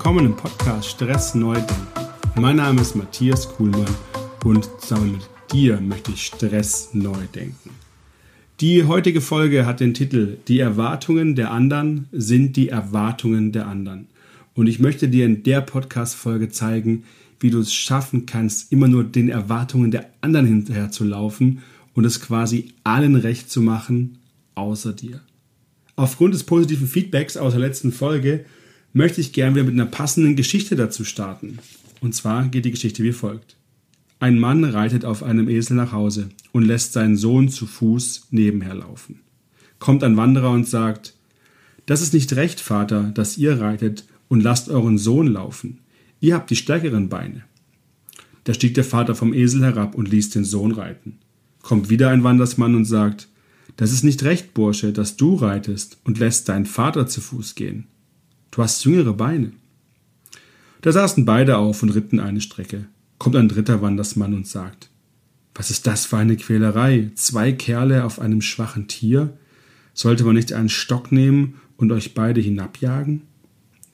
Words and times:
willkommen 0.00 0.24
im 0.24 0.34
Podcast 0.34 0.88
Stress 0.88 1.34
neu 1.34 1.56
denken. 1.56 1.86
Mein 2.36 2.56
Name 2.56 2.80
ist 2.80 2.96
Matthias 2.96 3.46
Kuhlmann 3.46 3.94
und 4.46 4.66
zusammen 4.80 5.12
mit 5.12 5.28
dir 5.52 5.78
möchte 5.78 6.12
ich 6.12 6.24
Stress 6.24 6.94
neu 6.94 7.26
denken. 7.34 7.68
Die 8.60 8.84
heutige 8.84 9.20
Folge 9.20 9.66
hat 9.66 9.80
den 9.80 9.92
Titel 9.92 10.38
Die 10.48 10.58
Erwartungen 10.58 11.34
der 11.34 11.50
anderen 11.50 12.08
sind 12.12 12.56
die 12.56 12.70
Erwartungen 12.70 13.52
der 13.52 13.66
anderen. 13.66 14.06
Und 14.54 14.68
ich 14.68 14.78
möchte 14.78 15.06
dir 15.06 15.26
in 15.26 15.42
der 15.42 15.60
Podcast-Folge 15.60 16.48
zeigen, 16.48 17.04
wie 17.38 17.50
du 17.50 17.60
es 17.60 17.74
schaffen 17.74 18.24
kannst, 18.24 18.72
immer 18.72 18.88
nur 18.88 19.04
den 19.04 19.28
Erwartungen 19.28 19.90
der 19.90 20.08
anderen 20.22 20.46
hinterher 20.46 20.90
zu 20.90 21.04
laufen 21.04 21.60
und 21.92 22.06
es 22.06 22.22
quasi 22.22 22.72
allen 22.84 23.16
recht 23.16 23.50
zu 23.50 23.60
machen, 23.60 24.16
außer 24.54 24.94
dir. 24.94 25.20
Aufgrund 25.94 26.32
des 26.32 26.44
positiven 26.44 26.86
Feedbacks 26.86 27.36
aus 27.36 27.52
der 27.52 27.60
letzten 27.60 27.92
Folge 27.92 28.46
möchte 28.92 29.20
ich 29.20 29.32
gerne 29.32 29.54
wieder 29.54 29.64
mit 29.64 29.74
einer 29.74 29.86
passenden 29.86 30.36
Geschichte 30.36 30.76
dazu 30.76 31.04
starten. 31.04 31.58
Und 32.00 32.14
zwar 32.14 32.48
geht 32.48 32.64
die 32.64 32.70
Geschichte 32.70 33.02
wie 33.02 33.12
folgt. 33.12 33.56
Ein 34.18 34.38
Mann 34.38 34.64
reitet 34.64 35.04
auf 35.04 35.22
einem 35.22 35.48
Esel 35.48 35.76
nach 35.76 35.92
Hause 35.92 36.28
und 36.52 36.64
lässt 36.64 36.92
seinen 36.92 37.16
Sohn 37.16 37.48
zu 37.48 37.66
Fuß 37.66 38.28
nebenher 38.30 38.74
laufen. 38.74 39.20
Kommt 39.78 40.04
ein 40.04 40.16
Wanderer 40.16 40.50
und 40.50 40.68
sagt, 40.68 41.14
das 41.86 42.02
ist 42.02 42.12
nicht 42.12 42.34
recht, 42.34 42.60
Vater, 42.60 43.10
dass 43.14 43.38
ihr 43.38 43.60
reitet 43.60 44.04
und 44.28 44.42
lasst 44.42 44.68
euren 44.68 44.98
Sohn 44.98 45.26
laufen. 45.26 45.78
Ihr 46.20 46.34
habt 46.34 46.50
die 46.50 46.56
stärkeren 46.56 47.08
Beine. 47.08 47.44
Da 48.44 48.54
stieg 48.54 48.74
der 48.74 48.84
Vater 48.84 49.14
vom 49.14 49.32
Esel 49.32 49.62
herab 49.64 49.94
und 49.94 50.10
ließ 50.10 50.30
den 50.30 50.44
Sohn 50.44 50.72
reiten. 50.72 51.18
Kommt 51.62 51.88
wieder 51.88 52.10
ein 52.10 52.24
Wandersmann 52.24 52.74
und 52.74 52.84
sagt, 52.84 53.28
das 53.76 53.92
ist 53.92 54.04
nicht 54.04 54.22
recht, 54.22 54.52
Bursche, 54.52 54.92
dass 54.92 55.16
du 55.16 55.34
reitest 55.34 55.98
und 56.04 56.18
lässt 56.18 56.48
deinen 56.48 56.66
Vater 56.66 57.06
zu 57.06 57.20
Fuß 57.20 57.54
gehen. 57.54 57.86
Du 58.50 58.62
hast 58.62 58.84
jüngere 58.84 59.12
Beine. 59.12 59.52
Da 60.80 60.92
saßen 60.92 61.24
beide 61.24 61.58
auf 61.58 61.82
und 61.82 61.90
ritten 61.90 62.20
eine 62.20 62.40
Strecke. 62.40 62.86
Kommt 63.18 63.36
ein 63.36 63.48
dritter 63.48 63.82
Wandersmann 63.82 64.34
und 64.34 64.46
sagt, 64.46 64.90
was 65.54 65.70
ist 65.70 65.86
das 65.86 66.06
für 66.06 66.16
eine 66.16 66.36
Quälerei? 66.36 67.10
Zwei 67.14 67.52
Kerle 67.52 68.04
auf 68.04 68.18
einem 68.18 68.40
schwachen 68.40 68.88
Tier? 68.88 69.36
Sollte 69.92 70.24
man 70.24 70.34
nicht 70.34 70.52
einen 70.52 70.68
Stock 70.68 71.12
nehmen 71.12 71.60
und 71.76 71.92
euch 71.92 72.14
beide 72.14 72.40
hinabjagen? 72.40 73.22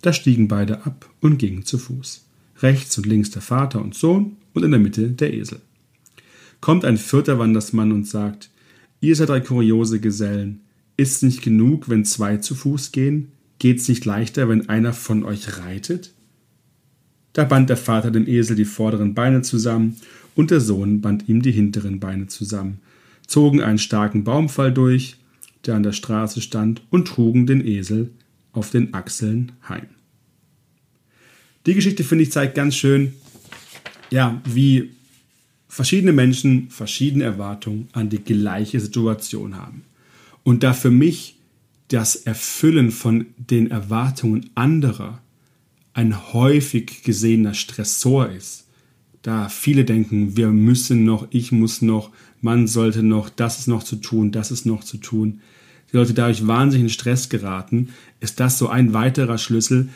Da 0.03 0.13
stiegen 0.13 0.47
beide 0.49 0.87
ab 0.87 1.11
und 1.21 1.39
gingen 1.39 1.65
zu 1.65 1.79
Fuß. 1.79 2.25
Rechts 2.59 2.97
und 2.97 3.07
links 3.07 3.31
der 3.31 3.43
Vater 3.43 3.83
und 3.83 3.95
Sohn 3.95 4.37
und 4.55 4.65
in 4.65 4.71
der 4.71 4.81
Mitte 4.81 5.11
der 5.11 5.35
Esel. 5.35 5.61
Kommt 6.61 6.85
ein 6.85 6.97
vierter 6.97 7.39
Wandersmann 7.39 7.93
und 7.93 8.07
sagt, 8.07 8.51
ihr 9.01 9.17
seid 9.17 9.29
drei 9.29 9.41
kuriose 9.41 10.01
Gesellen. 10.01 10.61
Ist's 10.97 11.23
nicht 11.23 11.43
genug, 11.43 11.89
wenn 11.89 12.05
zwei 12.05 12.37
zu 12.39 12.55
Fuß 12.55 12.93
gehen? 12.93 13.33
Geht's 13.59 13.89
nicht 13.89 14.05
leichter, 14.05 14.49
wenn 14.49 14.69
einer 14.69 14.93
von 14.93 15.25
euch 15.25 15.59
reitet? 15.59 16.13
Da 17.33 17.45
band 17.45 17.69
der 17.69 17.77
Vater 17.77 18.11
dem 18.11 18.27
Esel 18.27 18.57
die 18.57 18.65
vorderen 18.65 19.15
Beine 19.15 19.43
zusammen 19.43 19.97
und 20.35 20.51
der 20.51 20.61
Sohn 20.61 21.01
band 21.01 21.29
ihm 21.29 21.43
die 21.43 21.53
hinteren 21.53 22.01
Beine 22.01 22.27
zusammen, 22.29 22.81
zogen 23.27 23.63
einen 23.63 23.79
starken 23.79 24.25
Baumfall 24.25 24.73
durch, 24.73 25.17
der 25.65 25.75
an 25.75 25.83
der 25.83 25.93
Straße 25.93 26.41
stand, 26.41 26.83
und 26.91 27.09
trugen 27.09 27.47
den 27.47 27.67
Esel 27.67 28.11
auf 28.53 28.71
den 28.71 28.95
Achseln 28.95 29.53
heim. 29.69 29.87
Die 31.67 31.75
Geschichte, 31.75 32.05
finde 32.05 32.25
ich, 32.25 32.33
zeigt 32.33 32.55
ganz 32.55 32.77
schön, 32.77 33.15
ja, 34.11 34.41
wie 34.45 34.91
verschiedene 35.69 36.13
Menschen 36.13 36.71
verschiedene 36.71 37.25
Erwartungen 37.25 37.89
an 37.93 38.09
die 38.09 38.23
gleiche 38.23 38.81
Situation 38.81 39.57
haben. 39.57 39.83
Und 40.45 40.63
da 40.63 40.73
für 40.73 40.91
mich 40.91 41.37
das 41.89 42.17
Erfüllen 42.17 42.91
von 42.91 43.27
den 43.37 43.71
Erwartungen 43.71 44.51
anderer 44.55 45.21
ein 45.93 46.33
häufig 46.33 47.03
gesehener 47.05 47.55
Stressor 47.55 48.29
ist. 48.29 48.67
Da 49.23 49.49
viele 49.49 49.85
denken, 49.85 50.37
wir 50.37 50.49
müssen 50.49 51.05
noch, 51.05 51.27
ich 51.31 51.53
muss 51.53 51.83
noch, 51.83 52.11
man 52.41 52.67
sollte 52.67 53.03
noch, 53.03 53.29
das 53.29 53.59
ist 53.59 53.67
noch 53.67 53.83
zu 53.83 53.97
tun, 53.97 54.31
das 54.31 54.51
ist 54.51 54.67
noch 54.67 54.85
zu 54.85 54.99
tun. 54.99 55.41
Die 55.91 55.97
Leute 55.97 56.15
dadurch 56.15 56.47
wahnsinnig 56.47 56.85
in 56.85 56.91
Stress 56.91 57.29
geraten, 57.29 57.89
ist 58.21 58.41
das 58.41 58.59
so 58.59 58.69
ein 58.69 58.93
weiterer 58.93 59.39
Schlüssel 59.39 59.89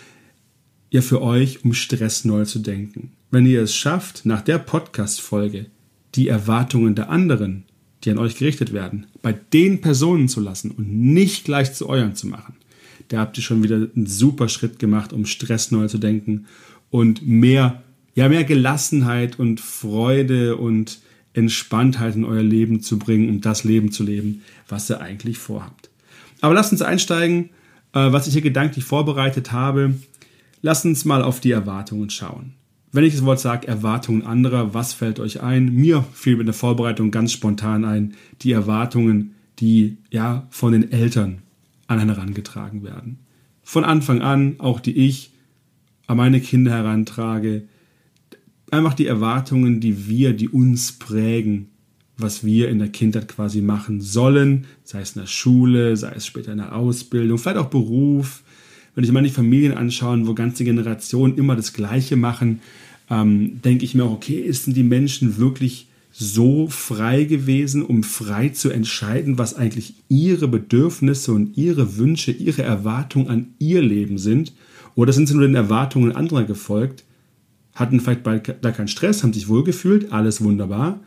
ja 0.90 1.02
für 1.02 1.22
euch, 1.22 1.64
um 1.64 1.74
Stress 1.74 2.24
neu 2.24 2.44
zu 2.44 2.60
denken. 2.60 3.12
Wenn 3.30 3.46
ihr 3.46 3.62
es 3.62 3.74
schafft, 3.76 4.24
nach 4.24 4.40
der 4.40 4.58
Podcast-Folge 4.58 5.66
die 6.14 6.28
Erwartungen 6.28 6.94
der 6.94 7.10
anderen 7.10 7.64
die 8.04 8.10
an 8.10 8.18
euch 8.18 8.36
gerichtet 8.36 8.72
werden, 8.72 9.06
bei 9.22 9.32
den 9.32 9.80
Personen 9.80 10.28
zu 10.28 10.40
lassen 10.40 10.70
und 10.70 10.90
nicht 10.90 11.44
gleich 11.44 11.74
zu 11.74 11.88
euren 11.88 12.14
zu 12.14 12.26
machen, 12.26 12.54
da 13.08 13.18
habt 13.18 13.36
ihr 13.36 13.42
schon 13.42 13.62
wieder 13.62 13.76
einen 13.76 14.06
super 14.06 14.48
Schritt 14.48 14.78
gemacht, 14.78 15.12
um 15.12 15.26
Stress 15.26 15.70
neu 15.70 15.88
zu 15.88 15.98
denken 15.98 16.46
und 16.90 17.26
mehr, 17.26 17.82
ja, 18.14 18.28
mehr 18.28 18.44
Gelassenheit 18.44 19.38
und 19.38 19.60
Freude 19.60 20.56
und 20.56 21.00
Entspanntheit 21.32 22.16
in 22.16 22.24
euer 22.24 22.42
Leben 22.42 22.82
zu 22.82 22.98
bringen, 22.98 23.28
um 23.28 23.40
das 23.40 23.64
Leben 23.64 23.92
zu 23.92 24.02
leben, 24.02 24.42
was 24.68 24.90
ihr 24.90 25.00
eigentlich 25.00 25.38
vorhabt. 25.38 25.90
Aber 26.40 26.54
lasst 26.54 26.72
uns 26.72 26.82
einsteigen, 26.82 27.50
äh, 27.92 28.12
was 28.12 28.26
ich 28.26 28.32
hier 28.32 28.42
gedanklich 28.42 28.84
vorbereitet 28.84 29.52
habe. 29.52 29.94
Lasst 30.62 30.84
uns 30.84 31.04
mal 31.04 31.22
auf 31.22 31.40
die 31.40 31.52
Erwartungen 31.52 32.10
schauen. 32.10 32.54
Wenn 32.92 33.04
ich 33.04 33.14
das 33.14 33.24
Wort 33.24 33.38
sage, 33.38 33.68
Erwartungen 33.68 34.26
anderer, 34.26 34.74
was 34.74 34.92
fällt 34.94 35.20
euch 35.20 35.42
ein? 35.42 35.72
Mir 35.72 36.04
fiel 36.12 36.36
mit 36.36 36.48
der 36.48 36.54
Vorbereitung 36.54 37.12
ganz 37.12 37.30
spontan 37.30 37.84
ein, 37.84 38.14
die 38.42 38.50
Erwartungen, 38.50 39.34
die 39.60 39.98
ja 40.10 40.46
von 40.50 40.72
den 40.72 40.90
Eltern 40.90 41.42
an 41.86 42.00
einen 42.00 42.14
herangetragen 42.14 42.82
werden. 42.82 43.20
Von 43.62 43.84
Anfang 43.84 44.22
an, 44.22 44.56
auch 44.58 44.80
die 44.80 44.96
ich 44.96 45.30
an 46.08 46.16
meine 46.16 46.40
Kinder 46.40 46.72
herantrage, 46.72 47.62
einfach 48.72 48.94
die 48.94 49.06
Erwartungen, 49.06 49.80
die 49.80 50.08
wir, 50.08 50.32
die 50.32 50.48
uns 50.48 50.92
prägen, 50.92 51.68
was 52.16 52.44
wir 52.44 52.68
in 52.68 52.80
der 52.80 52.88
Kindheit 52.88 53.28
quasi 53.28 53.60
machen 53.60 54.00
sollen, 54.00 54.66
sei 54.82 55.00
es 55.00 55.14
in 55.14 55.22
der 55.22 55.28
Schule, 55.28 55.96
sei 55.96 56.12
es 56.12 56.26
später 56.26 56.52
in 56.52 56.58
der 56.58 56.74
Ausbildung, 56.74 57.38
vielleicht 57.38 57.58
auch 57.58 57.70
Beruf, 57.70 58.42
wenn 58.94 59.04
ich 59.04 59.12
mal 59.12 59.22
die 59.22 59.30
Familien 59.30 59.74
anschaue, 59.74 60.26
wo 60.26 60.34
ganze 60.34 60.64
Generationen 60.64 61.36
immer 61.36 61.56
das 61.56 61.72
Gleiche 61.72 62.16
machen, 62.16 62.60
ähm, 63.08 63.60
denke 63.62 63.84
ich 63.84 63.94
mir 63.94 64.04
auch, 64.04 64.12
okay, 64.12 64.50
sind 64.52 64.76
die 64.76 64.82
Menschen 64.82 65.38
wirklich 65.38 65.88
so 66.12 66.66
frei 66.68 67.24
gewesen, 67.24 67.82
um 67.82 68.02
frei 68.02 68.48
zu 68.48 68.70
entscheiden, 68.70 69.38
was 69.38 69.54
eigentlich 69.54 69.94
ihre 70.08 70.48
Bedürfnisse 70.48 71.32
und 71.32 71.56
ihre 71.56 71.96
Wünsche, 71.96 72.32
ihre 72.32 72.62
Erwartungen 72.62 73.28
an 73.28 73.46
ihr 73.58 73.80
Leben 73.80 74.18
sind? 74.18 74.52
Oder 74.94 75.12
sind 75.12 75.28
sie 75.28 75.34
nur 75.34 75.46
den 75.46 75.54
Erwartungen 75.54 76.12
anderer 76.12 76.44
gefolgt? 76.44 77.04
Hatten 77.74 78.00
vielleicht 78.00 78.24
bald 78.24 78.56
da 78.60 78.72
keinen 78.72 78.88
Stress, 78.88 79.22
haben 79.22 79.32
sich 79.32 79.48
wohlgefühlt, 79.48 80.12
alles 80.12 80.42
wunderbar. 80.42 81.00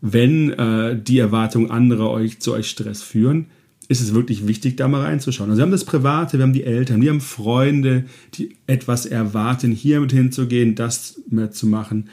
Wenn 0.00 0.50
äh, 0.50 1.00
die 1.00 1.18
Erwartungen 1.18 1.70
anderer 1.70 2.10
euch 2.10 2.40
zu 2.40 2.52
euch 2.52 2.68
Stress 2.68 3.02
führen, 3.02 3.46
ist 3.88 4.00
es 4.00 4.14
wirklich 4.14 4.46
wichtig, 4.46 4.76
da 4.76 4.88
mal 4.88 5.02
reinzuschauen. 5.02 5.50
Also 5.50 5.60
wir 5.60 5.64
haben 5.64 5.70
das 5.70 5.84
Private, 5.84 6.38
wir 6.38 6.42
haben 6.42 6.52
die 6.52 6.64
Eltern, 6.64 7.00
wir 7.00 7.10
haben 7.10 7.20
Freunde, 7.20 8.04
die 8.34 8.56
etwas 8.66 9.06
erwarten, 9.06 9.70
hier 9.70 10.00
mit 10.00 10.12
hinzugehen, 10.12 10.74
das 10.74 11.20
mehr 11.28 11.52
zu 11.52 11.66
machen. 11.66 12.08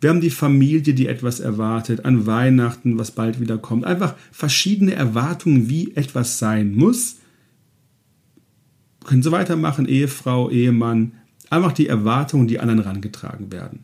Wir 0.00 0.08
haben 0.08 0.22
die 0.22 0.30
Familie, 0.30 0.94
die 0.94 1.06
etwas 1.08 1.40
erwartet, 1.40 2.06
an 2.06 2.26
Weihnachten, 2.26 2.98
was 2.98 3.10
bald 3.10 3.38
wieder 3.38 3.58
kommt. 3.58 3.84
Einfach 3.84 4.14
verschiedene 4.32 4.94
Erwartungen, 4.94 5.68
wie 5.68 5.94
etwas 5.94 6.38
sein 6.38 6.74
muss. 6.74 7.16
Können 9.04 9.22
Sie 9.22 9.30
weitermachen, 9.32 9.86
Ehefrau, 9.86 10.48
Ehemann. 10.48 11.12
Einfach 11.50 11.72
die 11.72 11.86
Erwartungen, 11.86 12.48
die 12.48 12.60
anderen 12.60 12.82
herangetragen 12.82 13.52
werden. 13.52 13.80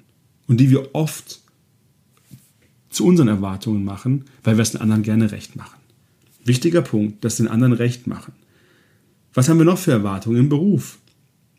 Und 0.46 0.58
die 0.58 0.70
wir 0.70 0.94
oft 0.94 1.40
zu 2.88 3.04
unseren 3.04 3.28
Erwartungen 3.28 3.84
machen, 3.84 4.24
weil 4.42 4.56
wir 4.56 4.62
es 4.62 4.70
den 4.70 4.80
anderen 4.80 5.02
gerne 5.02 5.32
recht 5.32 5.54
machen. 5.54 5.75
Wichtiger 6.46 6.82
Punkt, 6.82 7.24
das 7.24 7.36
den 7.36 7.48
anderen 7.48 7.72
recht 7.72 8.06
machen. 8.06 8.32
Was 9.34 9.48
haben 9.48 9.58
wir 9.58 9.64
noch 9.64 9.78
für 9.78 9.92
Erwartungen 9.92 10.38
im 10.38 10.48
Beruf? 10.48 10.98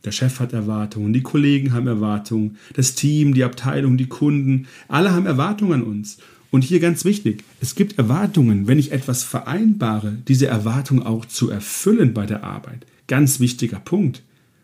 Der 0.06 0.12
Chef 0.12 0.40
hat 0.40 0.54
Erwartungen, 0.54 1.12
die 1.12 1.22
Kollegen 1.22 1.74
haben 1.74 1.88
Erwartungen, 1.88 2.58
das 2.74 2.96
Team, 2.96 3.34
die 3.34 3.44
Abteilung, 3.44 3.98
die 3.98 4.08
Kunden, 4.08 4.68
alle 4.88 5.12
haben 5.12 5.26
Erwartungen 5.26 5.82
an 5.82 5.84
uns. 5.84 6.18
Und 6.50 6.64
hier 6.64 6.80
ganz 6.80 7.04
wichtig, 7.04 7.44
es 7.60 7.76
gibt 7.76 7.98
Erwartungen, 7.98 8.68
wenn 8.68 8.80
ich 8.80 8.94
etwas 8.94 9.24
vereinbare, 9.24 10.18
diese 10.28 10.48
Erwartung 10.48 11.06
auch 11.06 11.26
zu 11.26 11.50
erfüllen 11.50 12.14
bei 12.14 12.26
der 12.26 12.44
Arbeit. 12.44 12.86
Ganz 13.08 13.40
wichtiger 13.40 13.80
Punkt. 13.80 14.24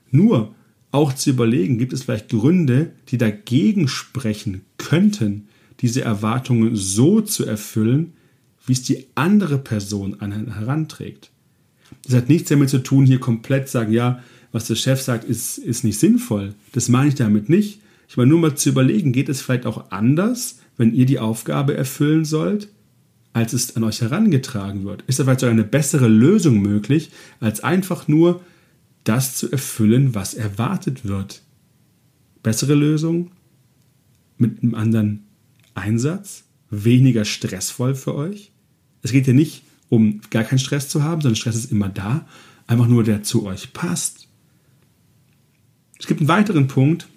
Nur 0.09 0.55
auch 0.91 1.11
zu 1.13 1.31
überlegen, 1.31 1.77
gibt 1.77 1.91
es 1.91 2.03
vielleicht 2.03 2.29
Gründe, 2.29 2.91
die 3.09 3.17
dagegen 3.17 3.87
sprechen 3.87 4.61
könnten, 4.77 5.47
diese 5.81 6.03
Erwartungen 6.03 6.75
so 6.75 7.19
zu 7.19 7.45
erfüllen, 7.45 8.13
wie 8.65 8.73
es 8.73 8.83
die 8.83 9.07
andere 9.15 9.57
Person 9.57 10.17
an 10.19 10.53
heranträgt. 10.53 11.31
Das 12.05 12.15
hat 12.15 12.29
nichts 12.29 12.49
damit 12.49 12.69
zu 12.69 12.81
tun, 12.81 13.05
hier 13.05 13.19
komplett 13.19 13.69
sagen, 13.69 13.91
ja, 13.91 14.21
was 14.51 14.67
der 14.67 14.75
Chef 14.75 15.01
sagt, 15.01 15.23
ist, 15.25 15.57
ist 15.57 15.83
nicht 15.83 15.99
sinnvoll. 15.99 16.53
Das 16.71 16.89
meine 16.89 17.09
ich 17.09 17.15
damit 17.15 17.49
nicht. 17.49 17.81
Ich 18.07 18.17
meine 18.17 18.29
nur 18.29 18.39
mal 18.39 18.55
zu 18.55 18.69
überlegen, 18.69 19.11
geht 19.11 19.29
es 19.29 19.41
vielleicht 19.41 19.65
auch 19.65 19.91
anders, 19.91 20.59
wenn 20.77 20.93
ihr 20.93 21.05
die 21.05 21.19
Aufgabe 21.19 21.75
erfüllen 21.75 22.25
sollt, 22.25 22.67
als 23.33 23.53
es 23.53 23.75
an 23.75 23.83
euch 23.83 24.01
herangetragen 24.01 24.85
wird? 24.85 25.03
Ist 25.07 25.19
da 25.19 25.23
vielleicht 25.23 25.39
sogar 25.39 25.53
eine 25.53 25.63
bessere 25.63 26.07
Lösung 26.07 26.61
möglich, 26.61 27.11
als 27.39 27.61
einfach 27.61 28.07
nur 28.07 28.41
das 29.03 29.35
zu 29.35 29.51
erfüllen, 29.51 30.13
was 30.13 30.33
erwartet 30.33 31.05
wird? 31.05 31.41
bessere 32.43 32.75
Lösung 32.75 33.31
mit 34.37 34.61
einem 34.61 34.75
anderen 34.75 35.23
Einsatz, 35.73 36.43
weniger 36.69 37.25
stressvoll 37.25 37.95
für 37.95 38.13
euch. 38.13 38.51
Es 39.03 39.11
geht 39.11 39.27
ja 39.27 39.33
nicht 39.33 39.63
um 39.89 40.21
gar 40.31 40.43
keinen 40.43 40.57
Stress 40.57 40.89
zu 40.89 41.03
haben, 41.03 41.21
sondern 41.21 41.35
Stress 41.35 41.55
ist 41.55 41.71
immer 41.71 41.89
da, 41.89 42.25
einfach 42.65 42.87
nur 42.87 43.03
der 43.03 43.21
zu 43.21 43.45
euch 43.45 43.73
passt. 43.73 44.27
Es 45.99 46.07
gibt 46.07 46.19
einen 46.19 46.29
weiteren 46.29 46.67
Punkt, 46.67 47.07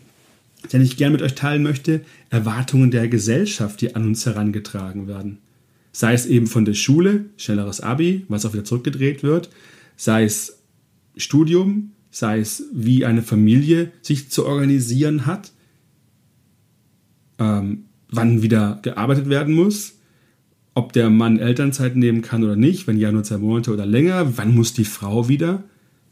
den 0.73 0.83
ich 0.83 0.97
gerne 0.97 1.13
mit 1.13 1.23
euch 1.23 1.35
teilen 1.35 1.63
möchte, 1.63 2.05
Erwartungen 2.29 2.91
der 2.91 3.09
Gesellschaft, 3.09 3.81
die 3.81 3.95
an 3.95 4.05
uns 4.05 4.27
herangetragen 4.27 5.09
werden. 5.09 5.39
Sei 5.93 6.13
es 6.13 6.27
eben 6.27 6.47
von 6.47 6.67
der 6.67 6.75
Schule, 6.75 7.27
schnelleres 7.39 7.81
Abi, 7.81 8.27
was 8.29 8.45
auch 8.45 8.53
wieder 8.53 8.65
zurückgedreht 8.65 9.23
wird, 9.23 9.49
sei 9.97 10.25
es 10.25 10.59
Studium, 11.17 11.93
sei 12.11 12.41
es 12.41 12.65
wie 12.73 13.07
eine 13.07 13.23
Familie 13.23 13.93
sich 14.03 14.31
zu 14.31 14.45
organisieren 14.45 15.25
hat, 15.25 15.53
ähm, 17.39 17.87
wann 18.11 18.43
wieder 18.43 18.81
gearbeitet 18.83 19.29
werden 19.29 19.55
muss, 19.55 19.96
ob 20.77 20.93
der 20.93 21.09
Mann 21.09 21.39
Elternzeit 21.39 21.97
nehmen 21.97 22.21
kann 22.21 22.45
oder 22.45 22.55
nicht, 22.55 22.87
wenn 22.87 22.99
ja 22.99 23.11
nur 23.11 23.25
zwei 23.25 23.39
Monate 23.39 23.73
oder 23.73 23.87
länger, 23.87 24.37
wann 24.37 24.55
muss 24.55 24.75
die 24.75 24.85
Frau 24.85 25.27
wieder. 25.27 25.65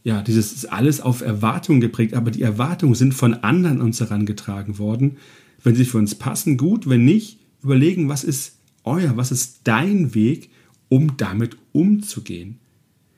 Ja, 0.05 0.23
dieses 0.23 0.55
ist 0.55 0.73
alles 0.73 1.03
auf 1.03 1.21
Erwartungen 1.21 1.83
geprägt, 1.83 2.15
aber 2.15 2.31
die 2.31 2.41
Erwartungen 2.41 2.95
sind 2.95 3.13
von 3.13 3.35
anderen 3.35 3.83
uns 3.83 4.01
herangetragen 4.01 4.79
worden. 4.79 5.19
Wenn 5.63 5.75
sie 5.75 5.85
für 5.85 5.99
uns 5.99 6.15
passen, 6.15 6.57
gut, 6.57 6.89
wenn 6.89 7.05
nicht, 7.05 7.41
überlegen, 7.63 8.09
was 8.09 8.25
ist 8.25 8.57
euer, 8.85 9.19
was 9.19 9.33
ist 9.33 9.61
dein 9.65 10.15
Weg, 10.15 10.49
um 10.89 11.19
damit 11.19 11.59
umzugehen. 11.73 12.59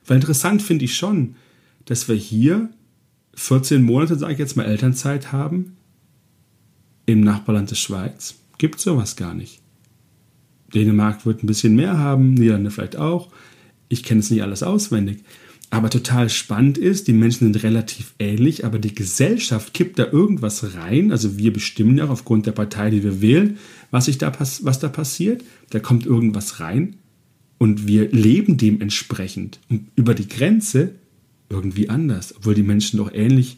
Weil 0.05 0.17
interessant 0.17 0.61
finde 0.61 0.83
ich 0.83 0.97
schon, 0.97 1.35
dass 1.85 2.09
wir 2.09 2.15
hier 2.17 2.69
14 3.35 3.83
Monate, 3.83 4.17
sage 4.17 4.33
ich 4.33 4.39
jetzt 4.39 4.57
mal, 4.57 4.65
Elternzeit 4.65 5.31
haben. 5.31 5.77
Im 7.05 7.21
Nachbarland 7.21 7.71
der 7.71 7.77
Schweiz 7.77 8.35
gibt 8.57 8.81
sowas 8.81 9.15
gar 9.15 9.33
nicht. 9.33 9.61
Dänemark 10.73 11.25
wird 11.25 11.43
ein 11.43 11.47
bisschen 11.47 11.75
mehr 11.75 11.97
haben, 11.97 12.33
Niederlande 12.33 12.71
vielleicht 12.71 12.97
auch. 12.97 13.29
Ich 13.89 14.03
kenne 14.03 14.19
es 14.19 14.29
nicht 14.29 14.43
alles 14.43 14.63
auswendig. 14.63 15.19
Aber 15.69 15.89
total 15.89 16.29
spannend 16.29 16.77
ist, 16.77 17.07
die 17.07 17.13
Menschen 17.13 17.51
sind 17.51 17.63
relativ 17.63 18.13
ähnlich, 18.19 18.63
aber 18.63 18.79
die 18.79 18.95
Gesellschaft 18.95 19.73
kippt 19.73 19.99
da 19.99 20.05
irgendwas 20.05 20.75
rein. 20.75 21.11
Also 21.11 21.37
wir 21.37 21.51
bestimmen 21.51 21.97
ja 21.97 22.05
auch 22.05 22.09
aufgrund 22.09 22.45
der 22.45 22.53
Partei, 22.53 22.89
die 22.89 23.03
wir 23.03 23.21
wählen, 23.21 23.57
was, 23.91 24.05
sich 24.05 24.17
da, 24.17 24.31
was 24.39 24.79
da 24.79 24.87
passiert. 24.87 25.43
Da 25.69 25.79
kommt 25.79 26.05
irgendwas 26.05 26.61
rein 26.61 26.95
und 27.57 27.85
wir 27.87 28.09
leben 28.09 28.57
dementsprechend 28.57 29.59
und 29.69 29.87
über 29.95 30.13
die 30.13 30.29
Grenze 30.29 30.95
irgendwie 31.49 31.89
anders, 31.89 32.33
obwohl 32.37 32.55
die 32.55 32.63
Menschen 32.63 32.97
doch 32.97 33.11
ähnlich 33.13 33.57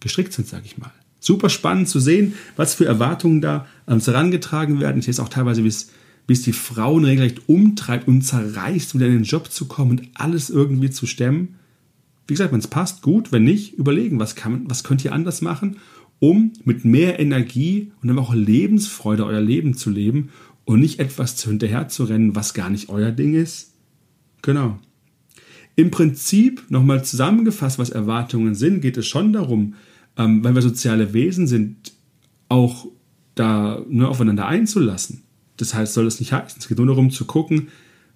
gestrickt 0.00 0.32
sind, 0.32 0.48
sage 0.48 0.64
ich 0.64 0.78
mal. 0.78 0.92
Super 1.20 1.48
spannend 1.48 1.88
zu 1.88 1.98
sehen, 1.98 2.34
was 2.56 2.74
für 2.74 2.86
Erwartungen 2.86 3.40
da 3.40 3.66
an 3.86 3.94
uns 3.94 4.06
herangetragen 4.06 4.80
werden. 4.80 4.98
Ich 4.98 5.06
sehe 5.06 5.12
es 5.12 5.20
auch 5.20 5.28
teilweise, 5.28 5.64
wie 5.64 5.68
es 5.68 5.90
es 6.32 6.42
die 6.42 6.52
Frauen 6.52 7.04
regelrecht 7.04 7.48
umtreibt 7.48 8.08
und 8.08 8.22
zerreißt, 8.22 8.94
um 8.94 9.00
in 9.00 9.12
den 9.12 9.22
Job 9.22 9.50
zu 9.50 9.66
kommen 9.66 9.92
und 9.92 10.08
alles 10.14 10.50
irgendwie 10.50 10.90
zu 10.90 11.06
stemmen. 11.06 11.56
Wie 12.26 12.34
gesagt, 12.34 12.52
wenn 12.52 12.58
es 12.58 12.66
passt, 12.66 13.02
gut, 13.02 13.30
wenn 13.30 13.44
nicht, 13.44 13.74
überlegen, 13.74 14.18
was, 14.18 14.34
kann, 14.34 14.64
was 14.68 14.82
könnt 14.82 15.04
ihr 15.04 15.12
anders 15.12 15.40
machen, 15.40 15.76
um 16.18 16.52
mit 16.64 16.84
mehr 16.84 17.20
Energie 17.20 17.92
und 18.02 18.08
dann 18.08 18.18
auch 18.18 18.34
Lebensfreude 18.34 19.24
euer 19.24 19.40
Leben 19.40 19.74
zu 19.74 19.90
leben 19.90 20.30
und 20.64 20.80
nicht 20.80 20.98
etwas 20.98 21.40
hinterher 21.42 21.88
zu 21.88 22.04
rennen, 22.04 22.34
was 22.34 22.54
gar 22.54 22.70
nicht 22.70 22.88
euer 22.88 23.12
Ding 23.12 23.34
ist. 23.34 23.74
Genau. 24.42 24.78
Im 25.76 25.90
Prinzip, 25.90 26.64
nochmal 26.70 27.04
zusammengefasst, 27.04 27.78
was 27.78 27.90
Erwartungen 27.90 28.54
sind, 28.54 28.80
geht 28.80 28.96
es 28.96 29.06
schon 29.06 29.32
darum, 29.32 29.74
ähm, 30.16 30.42
weil 30.42 30.54
wir 30.54 30.62
soziale 30.62 31.12
Wesen 31.12 31.46
sind, 31.46 31.92
auch 32.48 32.86
da 33.34 33.84
ne, 33.88 34.08
aufeinander 34.08 34.46
einzulassen. 34.46 35.22
Das 35.56 35.74
heißt, 35.74 35.94
soll 35.94 36.04
das 36.04 36.20
nicht 36.20 36.32
heißen. 36.32 36.58
Es 36.60 36.68
geht 36.68 36.78
nur 36.78 36.86
darum 36.86 37.10
zu 37.10 37.24
gucken, 37.24 37.68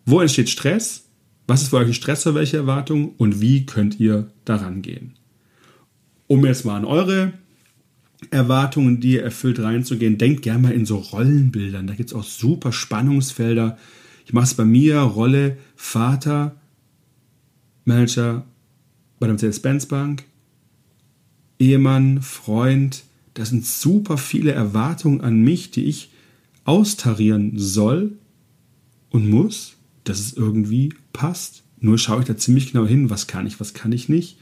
wo 0.04 0.20
entsteht 0.20 0.50
Stress, 0.50 1.04
was 1.46 1.62
ist 1.62 1.68
für 1.68 1.78
euch 1.78 1.88
ein 1.88 1.94
Stressor, 1.94 2.34
welche 2.34 2.58
Erwartungen 2.58 3.10
und 3.16 3.40
wie 3.40 3.66
könnt 3.66 3.98
ihr 3.98 4.30
daran 4.44 4.82
gehen. 4.82 5.14
Um 6.26 6.44
jetzt 6.46 6.64
mal 6.64 6.76
an 6.76 6.84
eure 6.84 7.32
Erwartungen, 8.30 9.00
die 9.00 9.12
ihr 9.14 9.22
erfüllt, 9.22 9.58
reinzugehen, 9.58 10.18
denkt 10.18 10.42
gerne 10.42 10.62
mal 10.62 10.72
in 10.72 10.86
so 10.86 10.98
Rollenbildern. 10.98 11.86
Da 11.86 11.94
gibt 11.94 12.10
es 12.10 12.14
auch 12.14 12.24
super 12.24 12.72
Spannungsfelder. 12.72 13.78
Ich 14.26 14.32
mache 14.32 14.44
es 14.44 14.54
bei 14.54 14.64
mir, 14.64 15.00
Rolle 15.00 15.56
Vater, 15.74 16.54
Manager 17.84 18.44
bei 19.18 19.26
der 19.26 19.34
Mercedes-Benz 19.34 19.86
Bank, 19.86 20.24
Ehemann, 21.58 22.22
Freund. 22.22 23.04
Das 23.34 23.48
sind 23.48 23.66
super 23.66 24.16
viele 24.18 24.52
Erwartungen 24.52 25.20
an 25.20 25.42
mich, 25.42 25.70
die 25.70 25.84
ich 25.84 26.09
austarieren 26.70 27.54
soll 27.56 28.12
und 29.10 29.28
muss, 29.28 29.74
dass 30.04 30.20
es 30.20 30.34
irgendwie 30.34 30.94
passt. 31.12 31.64
Nur 31.80 31.98
schaue 31.98 32.20
ich 32.20 32.26
da 32.26 32.36
ziemlich 32.36 32.70
genau 32.70 32.86
hin, 32.86 33.10
was 33.10 33.26
kann 33.26 33.44
ich, 33.44 33.58
was 33.58 33.74
kann 33.74 33.90
ich 33.90 34.08
nicht. 34.08 34.38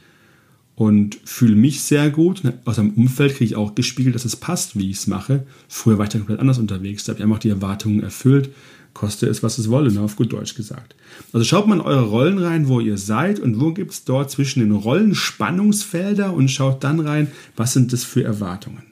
Und 0.75 1.17
fühle 1.25 1.55
mich 1.55 1.81
sehr 1.81 2.11
gut. 2.11 2.43
Aus 2.65 2.77
einem 2.77 2.91
Umfeld 2.91 3.33
kriege 3.33 3.45
ich 3.45 3.55
auch 3.55 3.73
gespiegelt, 3.73 4.13
dass 4.13 4.25
es 4.25 4.35
passt, 4.35 4.77
wie 4.77 4.91
ich 4.91 4.97
es 4.97 5.07
mache. 5.07 5.47
Früher 5.67 5.97
war 5.97 6.05
ich 6.05 6.11
da 6.11 6.19
komplett 6.19 6.39
anders 6.39 6.59
unterwegs. 6.59 7.03
Da 7.03 7.11
habe 7.11 7.19
ich 7.19 7.23
einfach 7.23 7.39
die 7.39 7.49
Erwartungen 7.49 8.03
erfüllt. 8.03 8.51
Koste 8.93 9.25
es, 9.27 9.41
was 9.41 9.57
es 9.57 9.69
wolle, 9.69 9.91
ne, 9.91 10.01
auf 10.01 10.15
gut 10.15 10.31
Deutsch 10.31 10.53
gesagt. 10.53 10.95
Also 11.33 11.43
schaut 11.45 11.67
mal 11.67 11.75
in 11.75 11.81
eure 11.81 12.05
Rollen 12.05 12.37
rein, 12.37 12.67
wo 12.67 12.79
ihr 12.79 12.97
seid 12.97 13.39
und 13.39 13.59
wo 13.59 13.73
gibt 13.73 13.91
es 13.91 14.03
dort 14.03 14.29
zwischen 14.29 14.59
den 14.59 14.71
Rollen 14.71 15.15
Spannungsfelder 15.15 16.31
und 16.31 16.49
schaut 16.49 16.83
dann 16.83 16.99
rein, 16.99 17.27
was 17.55 17.73
sind 17.73 17.91
das 17.91 18.03
für 18.03 18.23
Erwartungen. 18.23 18.83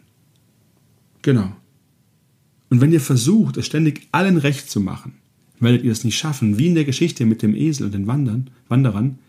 Genau. 1.22 1.56
Und 2.70 2.82
wenn 2.82 2.92
ihr 2.92 3.02
versucht, 3.02 3.58
es 3.58 3.66
ständig 3.66 4.08
allen 4.12 4.38
recht 4.38 4.70
zu 4.70 4.80
machen, 4.80 5.14
werdet 5.60 5.84
ihr 5.84 5.92
es 5.92 6.04
nicht 6.04 6.18
schaffen, 6.18 6.58
wie 6.58 6.68
in 6.68 6.76
der 6.76 6.86
Geschichte 6.86 7.26
mit 7.26 7.42
dem 7.42 7.56
Esel 7.56 7.86
und 7.86 7.94
den 7.94 8.08
Wandern, 8.08 8.50
Wanderern. 8.68 9.20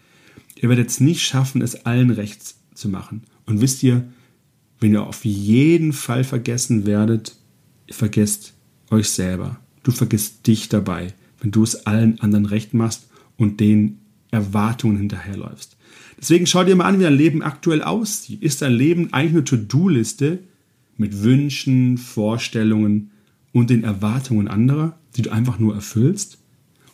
Ihr 0.57 0.69
werdet 0.69 0.89
es 0.89 1.01
nicht 1.01 1.23
schaffen, 1.23 1.63
es 1.63 1.87
allen 1.87 2.11
recht 2.11 2.55
zu 2.75 2.89
machen. 2.89 3.23
Und 3.47 3.61
wisst 3.61 3.83
ihr, 3.83 4.09
wenn 4.81 4.93
ihr 4.93 5.07
auf 5.07 5.25
jeden 5.25 5.93
Fall 5.93 6.25
vergessen 6.25 6.87
werdet, 6.87 7.37
ihr 7.87 7.95
vergesst 7.95 8.55
euch 8.91 9.09
selber. 9.09 9.61
Du 9.83 9.91
vergisst 9.91 10.47
dich 10.47 10.69
dabei, 10.69 11.15
wenn 11.41 11.51
du 11.51 11.63
es 11.63 11.87
allen 11.87 12.21
anderen 12.21 12.47
recht 12.47 12.75
machst 12.75 13.09
und 13.37 13.61
den 13.61 13.99
Erwartungen 14.31 14.99
hinterherläufst. 14.99 15.77
Deswegen 16.21 16.47
schau 16.47 16.65
dir 16.65 16.77
mal 16.77 16.85
an, 16.85 16.99
wie 16.99 17.05
dein 17.05 17.15
Leben 17.15 17.43
aktuell 17.43 17.83
aussieht. 17.83 18.43
Ist 18.43 18.63
dein 18.63 18.73
Leben 18.73 19.13
eigentlich 19.13 19.33
eine 19.33 19.45
To-Do-Liste 19.45 20.41
mit 20.97 21.23
Wünschen, 21.23 21.97
Vorstellungen, 21.97 23.13
und 23.53 23.71
den 23.71 23.85
Erwartungen 23.85 24.49
anderer, 24.49 24.99
die 25.17 25.23
du 25.23 25.31
einfach 25.31 25.59
nur 25.59 25.75
erfüllst? 25.75 26.39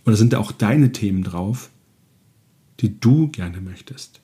Oder 0.07 0.17
sind 0.17 0.33
da 0.33 0.39
auch 0.39 0.53
deine 0.53 0.93
Themen 0.93 1.23
drauf, 1.23 1.71
die 2.81 2.99
du 3.01 3.29
gerne 3.29 3.61
möchtest? 3.61 4.21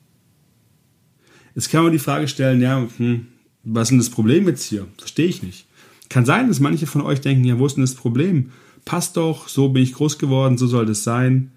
Jetzt 1.55 1.69
kann 1.69 1.83
man 1.83 1.91
die 1.91 1.99
Frage 1.99 2.27
stellen, 2.27 2.61
ja, 2.61 2.87
hm, 2.97 3.27
was 3.63 3.87
ist 3.87 3.89
denn 3.91 3.97
das 3.97 4.09
Problem 4.09 4.47
jetzt 4.47 4.63
hier? 4.63 4.87
Verstehe 4.97 5.27
ich 5.27 5.43
nicht. 5.43 5.67
Kann 6.09 6.25
sein, 6.25 6.47
dass 6.47 6.59
manche 6.59 6.87
von 6.87 7.01
euch 7.01 7.21
denken, 7.21 7.45
ja, 7.45 7.59
wo 7.59 7.65
ist 7.65 7.75
denn 7.75 7.83
das 7.83 7.95
Problem? 7.95 8.51
Passt 8.85 9.17
doch, 9.17 9.47
so 9.47 9.69
bin 9.69 9.83
ich 9.83 9.93
groß 9.93 10.17
geworden, 10.17 10.57
so 10.57 10.67
soll 10.67 10.85
das 10.85 11.03
sein. 11.03 11.51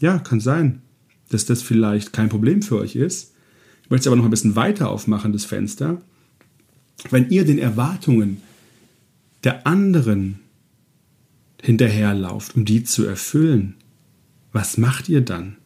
Ja, 0.00 0.18
kann 0.18 0.40
sein, 0.40 0.82
dass 1.30 1.46
das 1.46 1.62
vielleicht 1.62 2.12
kein 2.12 2.28
Problem 2.28 2.62
für 2.62 2.78
euch 2.78 2.96
ist. 2.96 3.32
Ich 3.82 3.90
möchte 3.90 4.02
es 4.02 4.06
aber 4.08 4.16
noch 4.16 4.24
ein 4.24 4.30
bisschen 4.30 4.56
weiter 4.56 4.90
aufmachen, 4.90 5.32
das 5.32 5.44
Fenster. 5.44 6.00
Wenn 7.10 7.30
ihr 7.30 7.44
den 7.44 7.58
Erwartungen 7.58 8.42
der 9.44 9.66
anderen 9.66 10.40
hinterherlauft, 11.62 12.56
um 12.56 12.64
die 12.64 12.84
zu 12.84 13.04
erfüllen, 13.04 13.74
was 14.52 14.78
macht 14.78 15.08
ihr 15.08 15.20
dann? 15.20 15.56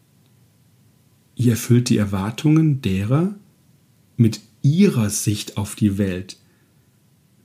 Ihr 1.35 1.53
erfüllt 1.53 1.89
die 1.89 1.97
Erwartungen 1.97 2.83
derer 2.83 3.35
mit 4.17 4.41
ihrer 4.63 5.11
Sicht 5.11 5.57
auf 5.57 5.75
die 5.75 5.99
Welt, 5.99 6.39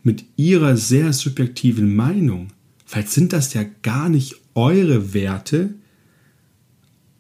mit 0.04 0.26
ihrer 0.36 0.78
sehr 0.78 1.14
subjektiven 1.14 1.96
Meinung. 1.96 2.50
Vielleicht 2.86 3.10
sind 3.10 3.34
das 3.34 3.54
ja 3.54 3.66
gar 3.82 4.10
nicht 4.10 4.36
eure 4.56 5.14
Werte, 5.14 5.76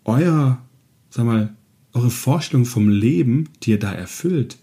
euer, 0.03 0.61
sag 1.09 1.25
mal, 1.25 1.55
eure 1.93 2.09
Vorstellung 2.09 2.65
vom 2.65 2.89
Leben, 2.89 3.49
die 3.63 3.71
ihr 3.71 3.79
da 3.79 3.91
erfüllt 3.91 4.57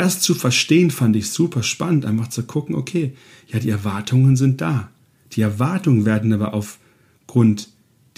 das 0.00 0.20
zu 0.20 0.34
verstehen 0.34 0.90
fand 0.90 1.14
ich 1.14 1.28
super 1.28 1.62
spannend, 1.62 2.06
einfach 2.06 2.28
zu 2.28 2.42
gucken, 2.44 2.74
okay, 2.74 3.12
ja, 3.52 3.58
die 3.58 3.68
Erwartungen 3.68 4.34
sind 4.34 4.62
da. 4.62 4.88
Die 5.32 5.42
Erwartungen 5.42 6.06
werden 6.06 6.32
aber 6.32 6.54
aufgrund 6.54 7.68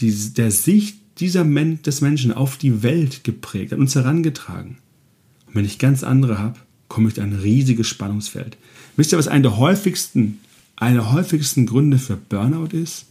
der 0.00 0.52
Sicht 0.52 0.96
dieser 1.18 1.42
Men 1.42 1.82
des 1.82 2.00
Menschen 2.00 2.32
auf 2.32 2.56
die 2.56 2.84
Welt 2.84 3.24
geprägt, 3.24 3.72
an 3.72 3.80
uns 3.80 3.96
herangetragen. 3.96 4.78
Und 5.46 5.56
wenn 5.56 5.64
ich 5.64 5.80
ganz 5.80 6.04
andere 6.04 6.38
habe, 6.38 6.60
komme 6.86 7.08
ich 7.08 7.16
in 7.16 7.24
ein 7.24 7.32
riesiges 7.40 7.88
Spannungsfeld. 7.88 8.56
Wisst 8.96 9.10
ihr, 9.10 9.18
was 9.18 9.26
einer 9.26 9.42
der 9.42 9.56
häufigsten, 9.56 10.38
einer 10.76 11.12
häufigsten 11.12 11.66
Gründe 11.66 11.98
für 11.98 12.16
Burnout 12.16 12.76
ist? 12.76 13.06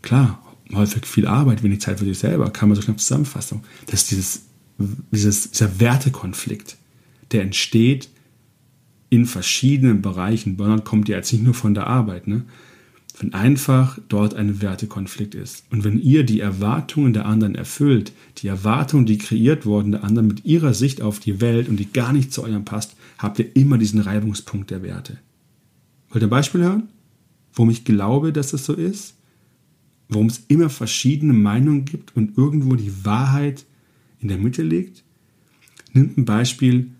Klar, 0.00 0.40
häufig 0.72 1.06
viel 1.06 1.26
Arbeit, 1.26 1.64
wenig 1.64 1.80
Zeit 1.80 1.98
für 1.98 2.04
sich 2.04 2.18
selber, 2.20 2.50
kann 2.50 2.68
man 2.68 2.76
so 2.76 2.82
knapp 2.82 3.00
zusammenfassen. 3.00 3.62
Das 3.86 4.02
ist 4.02 4.10
dieses, 4.12 4.42
dieses, 5.10 5.50
dieser 5.50 5.80
Wertekonflikt 5.80 6.76
der 7.32 7.42
entsteht, 7.42 8.08
in 9.12 9.26
verschiedenen 9.26 10.00
Bereichen, 10.00 10.56
Burnout 10.56 10.84
kommt 10.84 11.06
ja 11.06 11.18
jetzt 11.18 11.34
nicht 11.34 11.44
nur 11.44 11.52
von 11.52 11.74
der 11.74 11.86
Arbeit, 11.86 12.28
ne? 12.28 12.44
wenn 13.18 13.34
einfach 13.34 13.98
dort 14.08 14.32
ein 14.32 14.62
Wertekonflikt 14.62 15.34
ist. 15.34 15.64
Und 15.68 15.84
wenn 15.84 16.00
ihr 16.00 16.24
die 16.24 16.40
Erwartungen 16.40 17.12
der 17.12 17.26
anderen 17.26 17.54
erfüllt, 17.54 18.14
die 18.38 18.46
Erwartungen, 18.46 19.04
die 19.04 19.18
kreiert 19.18 19.66
wurden 19.66 19.92
der 19.92 20.02
anderen 20.02 20.28
mit 20.28 20.46
ihrer 20.46 20.72
Sicht 20.72 21.02
auf 21.02 21.20
die 21.20 21.42
Welt 21.42 21.68
und 21.68 21.76
die 21.76 21.92
gar 21.92 22.14
nicht 22.14 22.32
zu 22.32 22.42
eurem 22.42 22.64
passt, 22.64 22.96
habt 23.18 23.38
ihr 23.38 23.54
immer 23.54 23.76
diesen 23.76 24.00
Reibungspunkt 24.00 24.70
der 24.70 24.82
Werte. 24.82 25.18
Wollt 26.08 26.24
ihr 26.24 26.28
ein 26.28 26.30
Beispiel 26.30 26.62
hören? 26.62 26.88
Warum 27.52 27.68
ich 27.68 27.84
glaube, 27.84 28.32
dass 28.32 28.52
das 28.52 28.64
so 28.64 28.72
ist? 28.72 29.14
Warum 30.08 30.28
es 30.28 30.42
immer 30.48 30.70
verschiedene 30.70 31.34
Meinungen 31.34 31.84
gibt 31.84 32.16
und 32.16 32.38
irgendwo 32.38 32.76
die 32.76 33.04
Wahrheit 33.04 33.66
in 34.20 34.28
der 34.28 34.38
Mitte 34.38 34.62
liegt? 34.62 35.04
Nimmt 35.92 36.16
ein 36.16 36.24
Beispiel, 36.24 36.92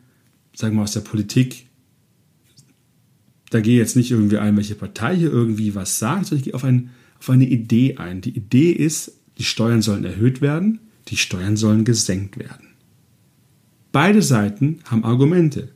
sagen 0.54 0.76
wir 0.76 0.82
aus 0.82 0.92
der 0.92 1.00
Politik, 1.00 1.68
da 3.52 3.60
gehe 3.60 3.76
jetzt 3.76 3.96
nicht 3.96 4.10
irgendwie 4.10 4.38
ein, 4.38 4.56
welche 4.56 4.74
Partei 4.74 5.14
hier 5.14 5.30
irgendwie 5.30 5.74
was 5.74 5.98
sagt, 5.98 6.26
sondern 6.26 6.38
ich 6.38 6.44
gehe 6.44 6.54
auf, 6.54 6.64
ein, 6.64 6.88
auf 7.20 7.28
eine 7.28 7.44
Idee 7.44 7.98
ein. 7.98 8.22
Die 8.22 8.34
Idee 8.34 8.72
ist, 8.72 9.12
die 9.36 9.44
Steuern 9.44 9.82
sollen 9.82 10.06
erhöht 10.06 10.40
werden, 10.40 10.80
die 11.08 11.18
Steuern 11.18 11.58
sollen 11.58 11.84
gesenkt 11.84 12.38
werden. 12.38 12.68
Beide 13.92 14.22
Seiten 14.22 14.78
haben 14.86 15.04
Argumente. 15.04 15.68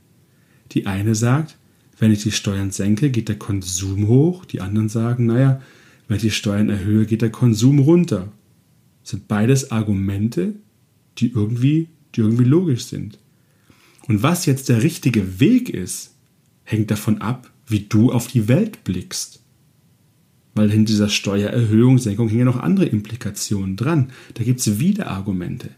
Die 0.73 0.87
eine 0.87 1.15
sagt, 1.15 1.59
wenn 1.99 2.13
ich 2.13 2.23
die 2.23 2.33
Steuern 2.33 2.71
senke, 2.71 3.11
geht 3.11 3.29
der 3.29 3.39
Konsum 3.39 4.09
hoch. 4.09 4.47
Die 4.47 4.63
anderen 4.63 4.89
sagen, 4.89 5.27
naja, 5.27 5.61
wenn 6.09 6.17
ich 6.17 6.23
die 6.23 6.31
Steuern 6.31 6.71
erhöhe, 6.71 7.05
geht 7.05 7.21
der 7.21 7.31
Konsum 7.31 7.79
runter. 7.79 8.33
Das 9.03 9.11
sind 9.11 9.29
beides 9.29 9.71
Argumente, 9.71 10.55
die 11.19 11.31
irgendwie, 11.31 11.91
die 12.15 12.23
irgendwie 12.23 12.45
logisch 12.45 12.87
sind. 12.87 13.19
Und 14.09 14.23
was 14.23 14.47
jetzt 14.47 14.71
der 14.71 14.83
richtige 14.83 15.41
Weg 15.41 15.69
ist, 15.69 16.15
hängt 16.65 16.91
davon 16.91 17.21
ab, 17.21 17.53
wie 17.67 17.81
du 17.81 18.13
auf 18.13 18.27
die 18.27 18.49
Welt 18.49 18.85
blickst. 18.85 19.43
Weil 20.55 20.71
hinter 20.71 20.93
dieser 20.93 21.09
Steuererhöhung, 21.09 21.99
Senkung 21.99 22.29
hängen 22.29 22.41
ja 22.41 22.45
noch 22.47 22.61
andere 22.61 22.87
Implikationen 22.87 23.77
dran. 23.77 24.11
Da 24.35 24.45
gibt 24.45 24.61
es 24.61 24.79
wieder 24.79 25.09
Argumente. 25.09 25.71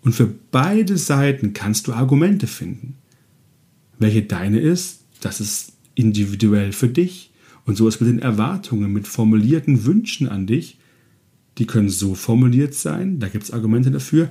Und 0.00 0.14
für 0.14 0.32
beide 0.50 0.96
Seiten 0.96 1.52
kannst 1.52 1.86
du 1.86 1.92
Argumente 1.92 2.46
finden. 2.46 2.96
Welche 3.98 4.22
deine 4.22 4.60
ist, 4.60 5.04
das 5.20 5.40
ist 5.40 5.72
individuell 5.94 6.72
für 6.72 6.88
dich. 6.88 7.32
Und 7.66 7.76
so 7.76 7.88
ist 7.88 8.00
mit 8.00 8.10
den 8.10 8.18
Erwartungen, 8.18 8.92
mit 8.92 9.08
formulierten 9.08 9.84
Wünschen 9.84 10.28
an 10.28 10.46
dich. 10.46 10.78
Die 11.58 11.66
können 11.66 11.88
so 11.88 12.14
formuliert 12.14 12.74
sein, 12.74 13.20
da 13.20 13.28
gibt 13.28 13.44
es 13.44 13.50
Argumente 13.50 13.90
dafür. 13.90 14.28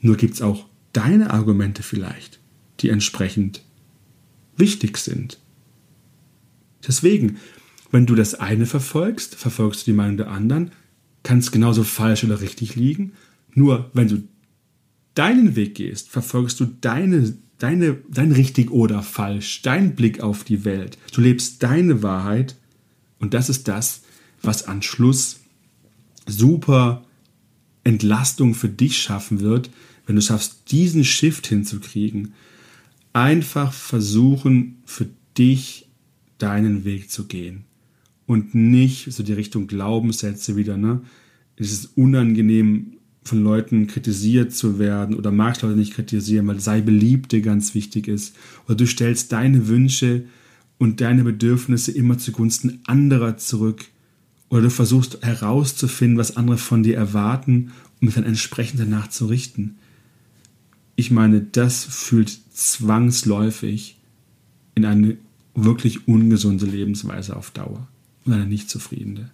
Nur 0.00 0.16
gibt 0.16 0.34
es 0.34 0.42
auch 0.42 0.66
deine 0.92 1.30
Argumente 1.30 1.82
vielleicht, 1.82 2.40
die 2.80 2.88
entsprechend 2.88 3.62
wichtig 4.56 4.96
sind. 4.98 5.38
Deswegen, 6.86 7.38
wenn 7.90 8.06
du 8.06 8.14
das 8.14 8.34
eine 8.34 8.66
verfolgst, 8.66 9.34
verfolgst 9.34 9.82
du 9.82 9.90
die 9.90 9.96
Meinung 9.96 10.16
der 10.16 10.30
anderen, 10.30 10.70
kann 11.22 11.38
es 11.38 11.52
genauso 11.52 11.84
falsch 11.84 12.24
oder 12.24 12.40
richtig 12.40 12.76
liegen. 12.76 13.12
Nur 13.54 13.90
wenn 13.92 14.08
du 14.08 14.22
deinen 15.14 15.56
Weg 15.56 15.74
gehst, 15.74 16.08
verfolgst 16.08 16.60
du 16.60 16.66
deine, 16.66 17.34
deine, 17.58 17.98
dein 18.08 18.32
richtig 18.32 18.70
oder 18.70 19.02
falsch, 19.02 19.62
dein 19.62 19.94
Blick 19.94 20.20
auf 20.20 20.44
die 20.44 20.64
Welt. 20.64 20.98
Du 21.12 21.20
lebst 21.20 21.62
deine 21.62 22.02
Wahrheit 22.02 22.56
und 23.18 23.34
das 23.34 23.48
ist 23.48 23.68
das, 23.68 24.02
was 24.40 24.66
an 24.66 24.82
Schluss 24.82 25.40
super 26.26 27.04
Entlastung 27.84 28.54
für 28.54 28.68
dich 28.68 28.98
schaffen 28.98 29.40
wird, 29.40 29.70
wenn 30.06 30.16
du 30.16 30.22
schaffst, 30.22 30.70
diesen 30.70 31.04
Shift 31.04 31.46
hinzukriegen. 31.46 32.34
Einfach 33.12 33.72
versuchen, 33.72 34.82
für 34.84 35.08
dich 35.36 35.89
deinen 36.42 36.84
Weg 36.84 37.10
zu 37.10 37.26
gehen 37.26 37.64
und 38.26 38.54
nicht 38.54 39.12
so 39.12 39.22
die 39.22 39.32
Richtung 39.32 39.66
Glaubenssätze 39.66 40.56
wieder, 40.56 40.76
ne? 40.76 41.00
Es 41.56 41.72
ist 41.72 41.96
unangenehm, 41.96 42.94
von 43.22 43.42
Leuten 43.42 43.86
kritisiert 43.86 44.52
zu 44.52 44.78
werden 44.78 45.14
oder 45.14 45.30
magst 45.30 45.62
Leute 45.62 45.76
nicht 45.76 45.94
kritisieren, 45.94 46.46
weil 46.46 46.60
sei 46.60 46.80
beliebt 46.80 47.32
dir 47.32 47.42
ganz 47.42 47.74
wichtig 47.74 48.08
ist. 48.08 48.34
Oder 48.66 48.76
du 48.76 48.86
stellst 48.86 49.32
deine 49.32 49.68
Wünsche 49.68 50.24
und 50.78 51.00
deine 51.00 51.22
Bedürfnisse 51.22 51.92
immer 51.92 52.18
zugunsten 52.18 52.80
anderer 52.86 53.36
zurück. 53.36 53.84
Oder 54.48 54.62
du 54.62 54.70
versuchst 54.70 55.22
herauszufinden, 55.22 56.18
was 56.18 56.36
andere 56.36 56.56
von 56.56 56.82
dir 56.82 56.96
erwarten, 56.96 57.72
um 58.00 58.06
mich 58.06 58.14
dann 58.14 58.24
entsprechend 58.24 58.80
danach 58.80 59.08
zu 59.08 59.26
richten. 59.26 59.76
Ich 60.96 61.10
meine, 61.10 61.40
das 61.40 61.84
fühlt 61.84 62.36
zwangsläufig 62.52 63.98
in 64.74 64.84
eine 64.86 65.18
wirklich 65.54 66.06
ungesunde 66.08 66.66
Lebensweise 66.66 67.36
auf 67.36 67.50
Dauer 67.50 67.88
und 68.24 68.32
eine 68.32 68.46
nicht 68.46 68.70
zufriedene. 68.70 69.30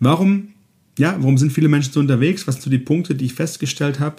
Warum, 0.00 0.48
ja, 0.98 1.16
warum 1.18 1.38
sind 1.38 1.52
viele 1.52 1.68
Menschen 1.68 1.92
so 1.92 2.00
unterwegs? 2.00 2.46
Was 2.46 2.56
sind 2.56 2.64
so 2.64 2.70
die 2.70 2.78
Punkte, 2.78 3.14
die 3.14 3.26
ich 3.26 3.34
festgestellt 3.34 4.00
habe? 4.00 4.16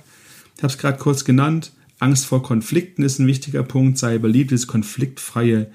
Ich 0.56 0.64
habe 0.64 0.72
es 0.72 0.78
gerade 0.78 0.98
kurz 0.98 1.24
genannt. 1.26 1.72
Angst 2.00 2.26
vor 2.26 2.44
Konflikten 2.44 3.04
ist 3.04 3.20
ein 3.20 3.28
wichtiger 3.28 3.64
Punkt. 3.64 3.98
Sei 3.98 4.18
beliebt, 4.18 4.52
das 4.52 4.68
konfliktfreie 4.68 5.72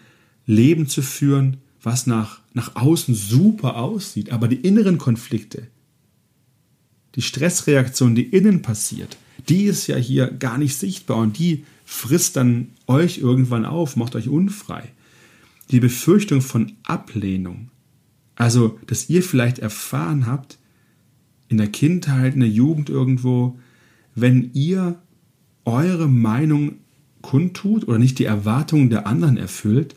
Leben 0.47 0.87
zu 0.87 1.03
führen, 1.03 1.59
was 1.83 2.07
nach, 2.07 2.41
nach 2.53 2.77
außen 2.77 3.15
super 3.15 3.77
aussieht. 3.77 4.33
Aber 4.33 4.49
die 4.49 4.57
inneren 4.57 4.99
Konflikte, 4.99 5.69
die 7.15 7.23
Stressreaktion, 7.23 8.15
die 8.15 8.25
innen 8.25 8.63
passiert, 8.63 9.17
die 9.49 9.65
ist 9.65 9.87
ja 9.87 9.97
hier 9.97 10.29
gar 10.29 10.59
nicht 10.59 10.77
sichtbar 10.77 11.19
und 11.19 11.39
die 11.39 11.65
frisst 11.85 12.37
dann 12.37 12.69
euch 12.87 13.19
irgendwann 13.19 13.65
auf, 13.65 13.97
macht 13.97 14.17
euch 14.17 14.29
unfrei. 14.29 14.91
Die 15.71 15.81
Befürchtung 15.81 16.41
von 16.41 16.73
Ablehnung, 16.83 17.71
also 18.37 18.79
dass 18.87 19.09
ihr 19.09 19.23
vielleicht 19.23 19.59
erfahren 19.59 20.27
habt, 20.27 20.59
in 21.49 21.59
der 21.59 21.69
Kindheit, 21.69 22.35
in 22.35 22.41
der 22.41 22.49
Jugend 22.49 22.91
irgendwo, 22.91 23.59
wenn 24.15 24.51
ihr 24.55 25.01
eure 25.65 26.09
Meinung 26.09 26.77
kundtut 27.23 27.89
oder 27.89 27.99
nicht 27.99 28.19
die 28.19 28.25
Erwartungen 28.25 28.91
der 28.91 29.07
anderen 29.07 29.37
erfüllt, 29.37 29.95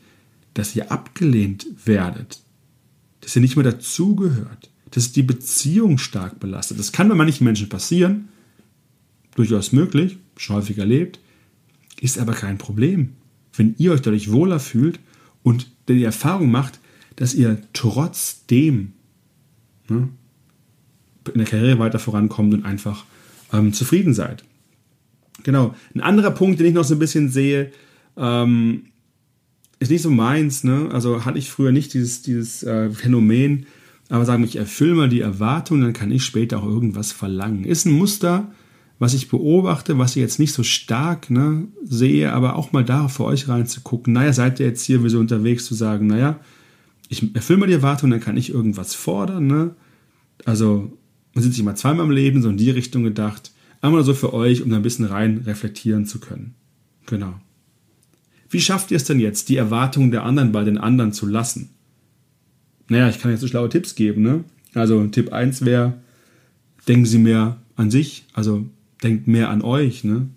dass 0.53 0.75
ihr 0.75 0.91
abgelehnt 0.91 1.67
werdet, 1.85 2.41
dass 3.21 3.35
ihr 3.35 3.41
nicht 3.41 3.55
mehr 3.55 3.63
dazugehört, 3.63 4.71
dass 4.91 5.11
die 5.11 5.23
Beziehung 5.23 5.97
stark 5.97 6.39
belastet. 6.39 6.79
Das 6.79 6.91
kann 6.91 7.09
bei 7.09 7.15
manchen 7.15 7.43
Menschen 7.43 7.69
passieren, 7.69 8.29
durchaus 9.35 9.71
möglich, 9.71 10.17
schon 10.37 10.55
häufig 10.55 10.77
erlebt, 10.77 11.19
ist 11.99 12.19
aber 12.19 12.33
kein 12.33 12.57
Problem. 12.57 13.13
Wenn 13.53 13.75
ihr 13.77 13.91
euch 13.91 14.01
dadurch 14.01 14.31
wohler 14.31 14.59
fühlt 14.59 14.99
und 15.43 15.71
die 15.87 16.03
Erfahrung 16.03 16.51
macht, 16.51 16.79
dass 17.15 17.33
ihr 17.33 17.61
trotzdem 17.73 18.93
ne, 19.89 20.09
in 21.33 21.37
der 21.39 21.47
Karriere 21.47 21.79
weiter 21.79 21.99
vorankommt 21.99 22.53
und 22.53 22.65
einfach 22.65 23.05
ähm, 23.51 23.73
zufrieden 23.73 24.13
seid. 24.13 24.43
Genau. 25.43 25.75
Ein 25.93 26.01
anderer 26.01 26.31
Punkt, 26.31 26.59
den 26.59 26.67
ich 26.67 26.73
noch 26.73 26.83
so 26.83 26.95
ein 26.95 26.99
bisschen 26.99 27.29
sehe, 27.29 27.71
ähm, 28.15 28.85
ist 29.79 29.91
nicht 29.91 30.01
so 30.01 30.09
meins. 30.09 30.63
Ne? 30.63 30.89
Also 30.91 31.25
hatte 31.25 31.39
ich 31.39 31.49
früher 31.49 31.71
nicht 31.71 31.93
dieses, 31.93 32.21
dieses 32.21 32.63
äh, 32.63 32.89
Phänomen, 32.91 33.65
aber 34.09 34.25
sagen 34.25 34.43
ich 34.43 34.55
erfülle 34.55 34.95
mal 34.95 35.09
die 35.09 35.21
Erwartung, 35.21 35.81
dann 35.81 35.93
kann 35.93 36.11
ich 36.11 36.23
später 36.23 36.59
auch 36.59 36.65
irgendwas 36.65 37.11
verlangen. 37.11 37.65
Ist 37.65 37.85
ein 37.85 37.93
Muster, 37.93 38.51
was 38.99 39.13
ich 39.13 39.27
beobachte, 39.27 39.97
was 39.97 40.15
ich 40.15 40.21
jetzt 40.21 40.39
nicht 40.39 40.53
so 40.53 40.63
stark 40.63 41.29
ne, 41.29 41.67
sehe, 41.83 42.33
aber 42.33 42.55
auch 42.55 42.71
mal 42.71 42.83
da 42.83 43.07
für 43.07 43.25
euch 43.25 43.47
reinzugucken. 43.47 44.13
Naja, 44.13 44.33
seid 44.33 44.59
ihr 44.59 44.65
jetzt 44.65 44.83
hier 44.83 45.03
wie 45.03 45.09
so 45.09 45.19
unterwegs 45.19 45.65
zu 45.65 45.75
sagen, 45.75 46.07
naja, 46.07 46.39
ich 47.09 47.35
erfülle 47.35 47.59
mal 47.59 47.67
die 47.67 47.73
Erwartung, 47.73 48.09
dann 48.09 48.19
kann 48.19 48.37
ich 48.37 48.49
irgendwas 48.49 48.95
fordern. 48.95 49.47
Ne? 49.47 49.75
Also 50.45 50.97
man 51.33 51.43
sitzt 51.43 51.55
sich 51.55 51.63
mal 51.63 51.75
zweimal 51.75 52.05
im 52.05 52.11
Leben, 52.11 52.41
so 52.41 52.49
in 52.49 52.57
die 52.57 52.71
Richtung 52.71 53.03
gedacht. 53.03 53.51
Einmal 53.81 54.03
so 54.03 54.13
für 54.13 54.33
euch, 54.33 54.63
um 54.63 54.71
da 54.71 54.77
ein 54.77 54.81
bisschen 54.81 55.05
rein 55.05 55.43
reflektieren 55.45 56.05
zu 56.05 56.19
können. 56.19 56.55
Genau. 57.05 57.35
Wie 58.49 58.61
schafft 58.61 58.91
ihr 58.91 58.97
es 58.97 59.03
denn 59.03 59.19
jetzt, 59.19 59.49
die 59.49 59.57
Erwartungen 59.57 60.09
der 60.09 60.23
anderen 60.23 60.51
bei 60.51 60.63
den 60.63 60.77
anderen 60.77 61.13
zu 61.13 61.27
lassen? 61.27 61.69
Naja, 62.89 63.09
ich 63.09 63.19
kann 63.19 63.31
jetzt 63.31 63.41
so 63.41 63.47
schlaue 63.47 63.69
Tipps 63.69 63.95
geben. 63.95 64.23
Ne? 64.23 64.43
Also 64.73 65.05
Tipp 65.07 65.31
1 65.31 65.63
wäre, 65.65 65.93
denken 66.87 67.05
Sie 67.05 67.19
mehr 67.19 67.57
an 67.75 67.91
sich, 67.91 68.25
also 68.33 68.65
denkt 69.03 69.27
mehr 69.27 69.49
an 69.49 69.61
euch, 69.61 70.03
ne? 70.03 70.27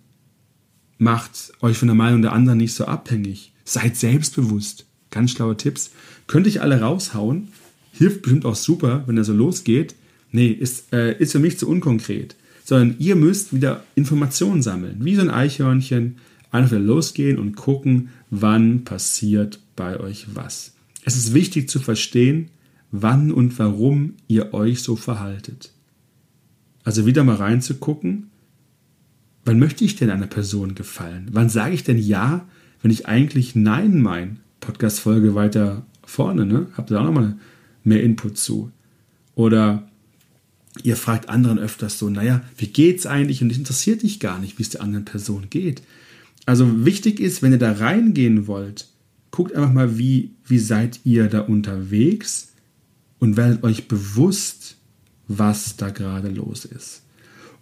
Macht 0.98 1.52
euch 1.62 1.78
von 1.78 1.88
der 1.88 1.94
Meinung 1.94 2.22
der 2.22 2.32
anderen 2.32 2.58
nicht 2.58 2.74
so 2.74 2.84
abhängig. 2.84 3.52
Seid 3.64 3.96
selbstbewusst. 3.96 4.86
Ganz 5.10 5.30
schlaue 5.30 5.56
Tipps. 5.56 5.92
Könnte 6.26 6.50
ich 6.50 6.60
alle 6.60 6.80
raushauen. 6.80 7.48
Hilft 7.92 8.22
bestimmt 8.22 8.44
auch 8.44 8.54
super, 8.54 9.04
wenn 9.06 9.16
er 9.16 9.24
so 9.24 9.32
losgeht. 9.32 9.94
Nee, 10.30 10.48
ist, 10.48 10.92
äh, 10.92 11.18
ist 11.18 11.32
für 11.32 11.38
mich 11.38 11.58
zu 11.58 11.68
unkonkret. 11.68 12.36
Sondern 12.64 12.96
ihr 12.98 13.16
müsst 13.16 13.54
wieder 13.54 13.82
Informationen 13.94 14.62
sammeln. 14.62 14.98
Wie 15.00 15.14
so 15.14 15.22
ein 15.22 15.30
Eichhörnchen. 15.30 16.16
Einfach 16.50 16.72
wieder 16.72 16.80
losgehen 16.80 17.38
und 17.38 17.56
gucken, 17.56 18.10
wann 18.28 18.84
passiert 18.84 19.60
bei 19.76 19.98
euch 19.98 20.26
was. 20.34 20.74
Es 21.04 21.16
ist 21.16 21.32
wichtig 21.32 21.70
zu 21.70 21.80
verstehen, 21.80 22.50
wann 22.90 23.32
und 23.32 23.58
warum 23.58 24.14
ihr 24.28 24.52
euch 24.52 24.82
so 24.82 24.96
verhaltet. 24.96 25.72
Also 26.84 27.06
wieder 27.06 27.24
mal 27.24 27.36
reinzugucken, 27.36 28.29
wann 29.44 29.58
möchte 29.58 29.84
ich 29.84 29.96
denn 29.96 30.10
einer 30.10 30.26
Person 30.26 30.74
gefallen? 30.74 31.28
Wann 31.32 31.48
sage 31.48 31.74
ich 31.74 31.84
denn 31.84 31.98
ja, 31.98 32.46
wenn 32.82 32.90
ich 32.90 33.06
eigentlich 33.06 33.54
Nein 33.54 34.00
meine? 34.00 34.36
Podcast-Folge 34.60 35.34
weiter 35.34 35.86
vorne, 36.04 36.46
ne? 36.46 36.66
Habt 36.76 36.90
ihr 36.90 36.94
da 36.94 37.00
auch 37.00 37.06
nochmal 37.06 37.36
mehr 37.82 38.02
Input 38.02 38.36
zu? 38.36 38.70
Oder 39.34 39.88
ihr 40.82 40.96
fragt 40.96 41.28
anderen 41.28 41.58
öfters 41.58 41.98
so, 41.98 42.10
naja, 42.10 42.42
wie 42.56 42.66
geht's 42.66 43.06
eigentlich? 43.06 43.42
Und 43.42 43.50
es 43.50 43.58
interessiert 43.58 44.02
dich 44.02 44.20
gar 44.20 44.38
nicht, 44.38 44.58
wie 44.58 44.62
es 44.62 44.70
der 44.70 44.82
anderen 44.82 45.04
Person 45.04 45.46
geht. 45.50 45.82
Also 46.46 46.84
wichtig 46.84 47.20
ist, 47.20 47.42
wenn 47.42 47.52
ihr 47.52 47.58
da 47.58 47.72
reingehen 47.72 48.46
wollt, 48.46 48.88
guckt 49.30 49.54
einfach 49.54 49.72
mal, 49.72 49.98
wie, 49.98 50.32
wie 50.44 50.58
seid 50.58 51.00
ihr 51.04 51.28
da 51.28 51.40
unterwegs 51.40 52.52
und 53.18 53.36
werdet 53.36 53.62
euch 53.62 53.88
bewusst, 53.88 54.76
was 55.28 55.76
da 55.76 55.90
gerade 55.90 56.28
los 56.28 56.64
ist. 56.64 57.02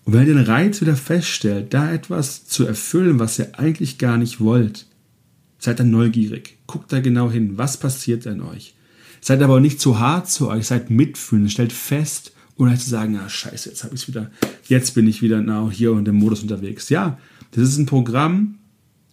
Und 0.08 0.14
wenn 0.14 0.26
ihr 0.26 0.32
den 0.32 0.44
Reiz 0.44 0.80
wieder 0.80 0.96
feststellt, 0.96 1.74
da 1.74 1.92
etwas 1.92 2.46
zu 2.46 2.64
erfüllen, 2.64 3.18
was 3.18 3.38
ihr 3.38 3.58
eigentlich 3.58 3.98
gar 3.98 4.16
nicht 4.16 4.40
wollt, 4.40 4.86
seid 5.58 5.80
dann 5.80 5.90
neugierig. 5.90 6.56
Guckt 6.66 6.90
da 6.94 7.00
genau 7.00 7.30
hin, 7.30 7.58
was 7.58 7.76
passiert 7.76 8.24
in 8.24 8.40
euch. 8.40 8.74
Seid 9.20 9.42
aber 9.42 9.60
nicht 9.60 9.82
zu 9.82 9.98
hart 9.98 10.30
zu 10.30 10.48
euch, 10.48 10.66
seid 10.66 10.88
mitfühlend, 10.88 11.52
stellt 11.52 11.74
fest, 11.74 12.32
ohne 12.56 12.78
zu 12.78 12.88
sagen, 12.88 13.18
ah 13.18 13.28
scheiße, 13.28 13.68
jetzt 13.68 13.84
habe 13.84 13.96
ich 13.96 14.00
es 14.00 14.08
wieder, 14.08 14.30
jetzt 14.66 14.94
bin 14.94 15.06
ich 15.06 15.20
wieder 15.20 15.42
now 15.42 15.70
hier 15.70 15.92
und 15.92 16.08
im 16.08 16.16
Modus 16.16 16.40
unterwegs. 16.40 16.88
Ja, 16.88 17.18
das 17.50 17.64
ist 17.64 17.76
ein 17.76 17.84
Programm, 17.84 18.54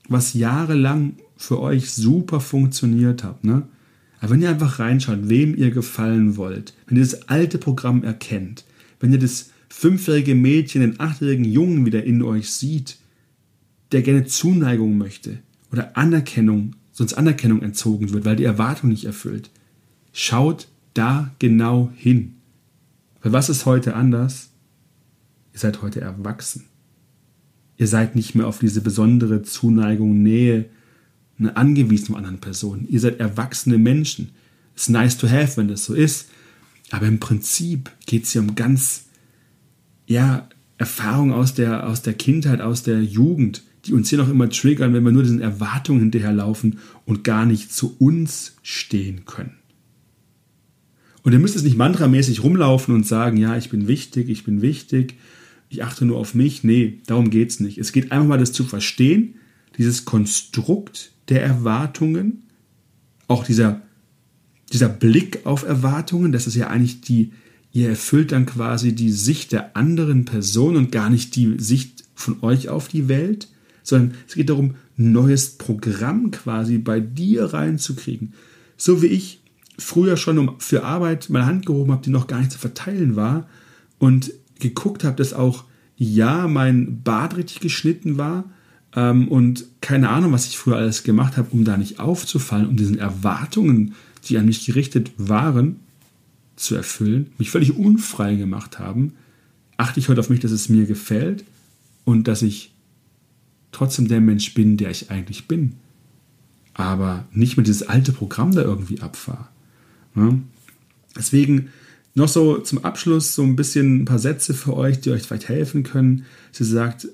was 0.08 0.34
jahrelang 0.34 1.18
für 1.36 1.60
euch 1.60 1.92
super 1.92 2.40
funktioniert 2.40 3.22
hat. 3.26 3.44
Ne? 3.44 3.64
Aber 4.22 4.32
wenn 4.32 4.42
ihr 4.42 4.50
einfach 4.50 4.80
reinschaut, 4.80 5.28
wem 5.28 5.58
ihr 5.58 5.72
gefallen 5.72 6.38
wollt, 6.38 6.74
wenn 6.88 6.96
ihr 6.96 7.04
das 7.04 7.28
alte 7.28 7.58
Programm 7.58 8.06
erkennt, 8.06 8.64
wenn 9.02 9.12
ihr 9.12 9.20
das 9.20 9.50
fünfjährige 9.78 10.36
Mädchen, 10.36 10.82
den 10.82 11.00
achtjährigen 11.02 11.44
Jungen 11.44 11.86
wieder 11.86 12.06
in 12.06 12.24
euch 12.24 12.50
sieht, 12.50 12.98
der 13.92 14.04
gerne 14.04 14.26
Zuneigung 14.26 14.98
möchte 14.98 15.40
oder 15.70 15.98
Anerkennung, 15.98 16.78
sonst 16.94 17.16
Anerkennung 17.16 17.62
entzogen 17.62 18.14
wird, 18.14 18.24
weil 18.24 18.38
die 18.38 18.46
Erwartung 18.46 18.90
nicht 18.90 19.04
erfüllt, 19.04 19.50
schaut 20.14 20.70
da 20.94 21.32
genau 21.40 21.92
hin. 21.94 22.36
Weil 23.22 23.34
was 23.34 23.50
ist 23.50 23.66
heute 23.66 23.96
anders? 23.96 24.50
Ihr 25.52 25.60
seid 25.60 25.82
heute 25.82 26.00
erwachsen. 26.00 26.64
Ihr 27.78 27.88
seid 27.88 28.16
nicht 28.16 28.34
mehr 28.34 28.48
auf 28.48 28.60
diese 28.60 28.80
besondere 28.80 29.44
Zuneigung, 29.44 30.24
Nähe 30.24 30.70
angewiesen 31.54 32.08
von 32.08 32.16
anderen 32.16 32.40
Personen. 32.40 32.88
Ihr 32.90 33.02
seid 33.02 33.20
erwachsene 33.20 33.78
Menschen. 33.78 34.30
Ist 34.74 34.90
nice 34.90 35.18
to 35.18 35.30
have, 35.30 35.58
wenn 35.58 35.68
das 35.68 35.84
so 35.84 35.94
ist. 35.94 36.30
Aber 36.92 37.08
im 37.08 37.20
Prinzip 37.20 37.92
geht 38.06 38.24
es 38.24 38.32
hier 38.32 38.42
um 38.42 38.56
ganz 38.56 39.05
ja, 40.08 40.48
Erfahrungen 40.78 41.34
aus 41.34 41.54
der, 41.54 41.88
aus 41.88 42.02
der 42.02 42.14
Kindheit, 42.14 42.62
aus 42.62 42.84
der 42.84 43.02
Jugend, 43.02 43.64
die 43.86 43.94
uns 43.94 44.10
hier 44.10 44.18
noch 44.18 44.30
immer 44.30 44.50
triggern, 44.50 44.94
wenn 44.94 45.04
wir 45.04 45.12
nur 45.12 45.24
diesen 45.24 45.42
Erwartungen 45.42 46.02
hinterherlaufen 46.02 46.80
und 47.06 47.24
gar 47.24 47.46
nicht 47.46 47.72
zu 47.72 47.96
uns 48.00 48.56
stehen 48.64 49.26
können. 49.26 49.56
Und 51.24 51.34
ihr 51.34 51.40
müsst 51.40 51.56
es 51.56 51.64
nicht 51.64 51.78
mantramäßig 51.78 52.44
rumlaufen 52.44 52.94
und 52.94 53.06
sagen, 53.06 53.38
ja, 53.38 53.58
ich 53.58 53.70
bin 53.70 53.88
wichtig, 53.88 54.30
ich 54.30 54.44
bin 54.44 54.62
wichtig, 54.62 55.16
ich 55.70 55.84
achte 55.84 56.06
nur 56.06 56.18
auf 56.18 56.36
mich. 56.36 56.64
Nee, 56.64 57.00
darum 57.08 57.30
geht 57.30 57.50
es 57.50 57.60
nicht. 57.60 57.78
Es 57.78 57.92
geht 57.92 58.12
einfach 58.12 58.28
mal 58.28 58.38
das 58.38 58.52
zu 58.52 58.64
verstehen, 58.64 59.36
dieses 59.78 60.06
Konstrukt 60.06 61.12
der 61.30 61.42
Erwartungen, 61.44 62.44
auch 63.28 63.44
dieser, 63.44 63.82
dieser 64.72 64.90
Blick 64.90 65.46
auf 65.46 65.64
Erwartungen, 65.64 66.32
das 66.32 66.48
ist 66.48 66.56
ja 66.56 66.68
eigentlich 66.68 67.02
die, 67.02 67.32
ihr 67.76 67.90
erfüllt 67.90 68.32
dann 68.32 68.46
quasi 68.46 68.96
die 68.96 69.12
Sicht 69.12 69.52
der 69.52 69.76
anderen 69.76 70.24
Person 70.24 70.78
und 70.78 70.94
gar 70.94 71.10
nicht 71.10 71.36
die 71.36 71.56
Sicht 71.58 72.06
von 72.16 72.42
euch 72.42 72.70
auf 72.70 72.88
die 72.88 73.10
Welt, 73.10 73.50
sondern 73.84 74.16
es 74.26 74.36
geht 74.36 74.50
darum, 74.50 74.76
neues 74.96 75.58
Programm 75.58 76.32
quasi 76.32 76.78
bei 76.78 77.02
dir 77.02 77.54
reinzukriegen. 77.54 78.34
So 78.78 79.02
wie 79.02 79.08
ich 79.08 79.42
früher 79.78 80.16
schon 80.16 80.52
für 80.60 80.86
Arbeit 80.86 81.30
meine 81.30 81.48
Hand 81.48 81.66
gehoben 81.66 81.92
habe, 81.92 82.02
die 82.02 82.12
noch 82.12 82.28
gar 82.28 82.40
nicht 82.40 82.54
zu 82.54 82.58
verteilen 82.58 83.18
war 83.18 83.50
und 84.00 84.32
geguckt 84.62 85.04
habe, 85.04 85.18
dass 85.18 85.34
auch 85.34 85.66
ja 85.98 86.48
mein 86.48 87.02
Bart 87.04 87.36
richtig 87.36 87.60
geschnitten 87.60 88.18
war 88.18 88.46
ähm, 88.96 89.28
und 89.28 89.66
keine 89.82 90.12
Ahnung, 90.12 90.32
was 90.32 90.48
ich 90.48 90.58
früher 90.58 90.78
alles 90.78 91.04
gemacht 91.04 91.36
habe, 91.36 91.50
um 91.52 91.66
da 91.66 91.76
nicht 91.76 92.00
aufzufallen, 92.00 92.70
um 92.70 92.78
diesen 92.78 92.98
Erwartungen, 92.98 93.96
die 94.30 94.38
an 94.38 94.46
mich 94.46 94.66
gerichtet 94.66 95.12
waren, 95.18 95.82
zu 96.56 96.76
erfüllen, 96.76 97.32
mich 97.38 97.52
völlig 97.52 97.76
unfrei 97.76 98.36
gemacht 98.36 98.80
haben, 98.80 99.14
achte 99.78 100.00
ich 100.00 100.10
heute 100.10 100.22
auf 100.22 100.30
mich, 100.30 100.40
dass 100.40 100.52
es 100.52 100.70
mir 100.70 100.86
gefällt 100.86 101.44
und 102.06 102.28
dass 102.28 102.42
ich 102.42 102.74
trotzdem 103.72 104.08
der 104.08 104.22
Mensch 104.22 104.54
bin, 104.54 104.78
der 104.78 104.90
ich 104.90 105.12
eigentlich 105.12 105.48
bin. 105.48 105.74
Aber 106.74 107.26
nicht 107.32 107.58
mit 107.58 107.68
dieses 107.68 107.84
alte 107.84 108.12
Programm 108.12 108.54
da 108.54 108.62
irgendwie 108.62 109.02
abfahre. 109.02 109.48
Ja? 110.16 110.38
Deswegen 111.16 111.70
noch 112.14 112.30
so 112.30 112.60
zum 112.60 112.84
Abschluss 112.86 113.36
so 113.36 113.44
ein 113.44 113.56
bisschen 113.56 114.02
ein 114.02 114.06
paar 114.06 114.20
Sätze 114.20 114.54
für 114.54 114.76
euch, 114.76 115.02
die 115.02 115.12
euch 115.12 115.24
vielleicht 115.24 115.50
helfen 115.50 115.84
können. 115.84 116.26
Sie 116.52 116.64
sagt, 116.64 117.08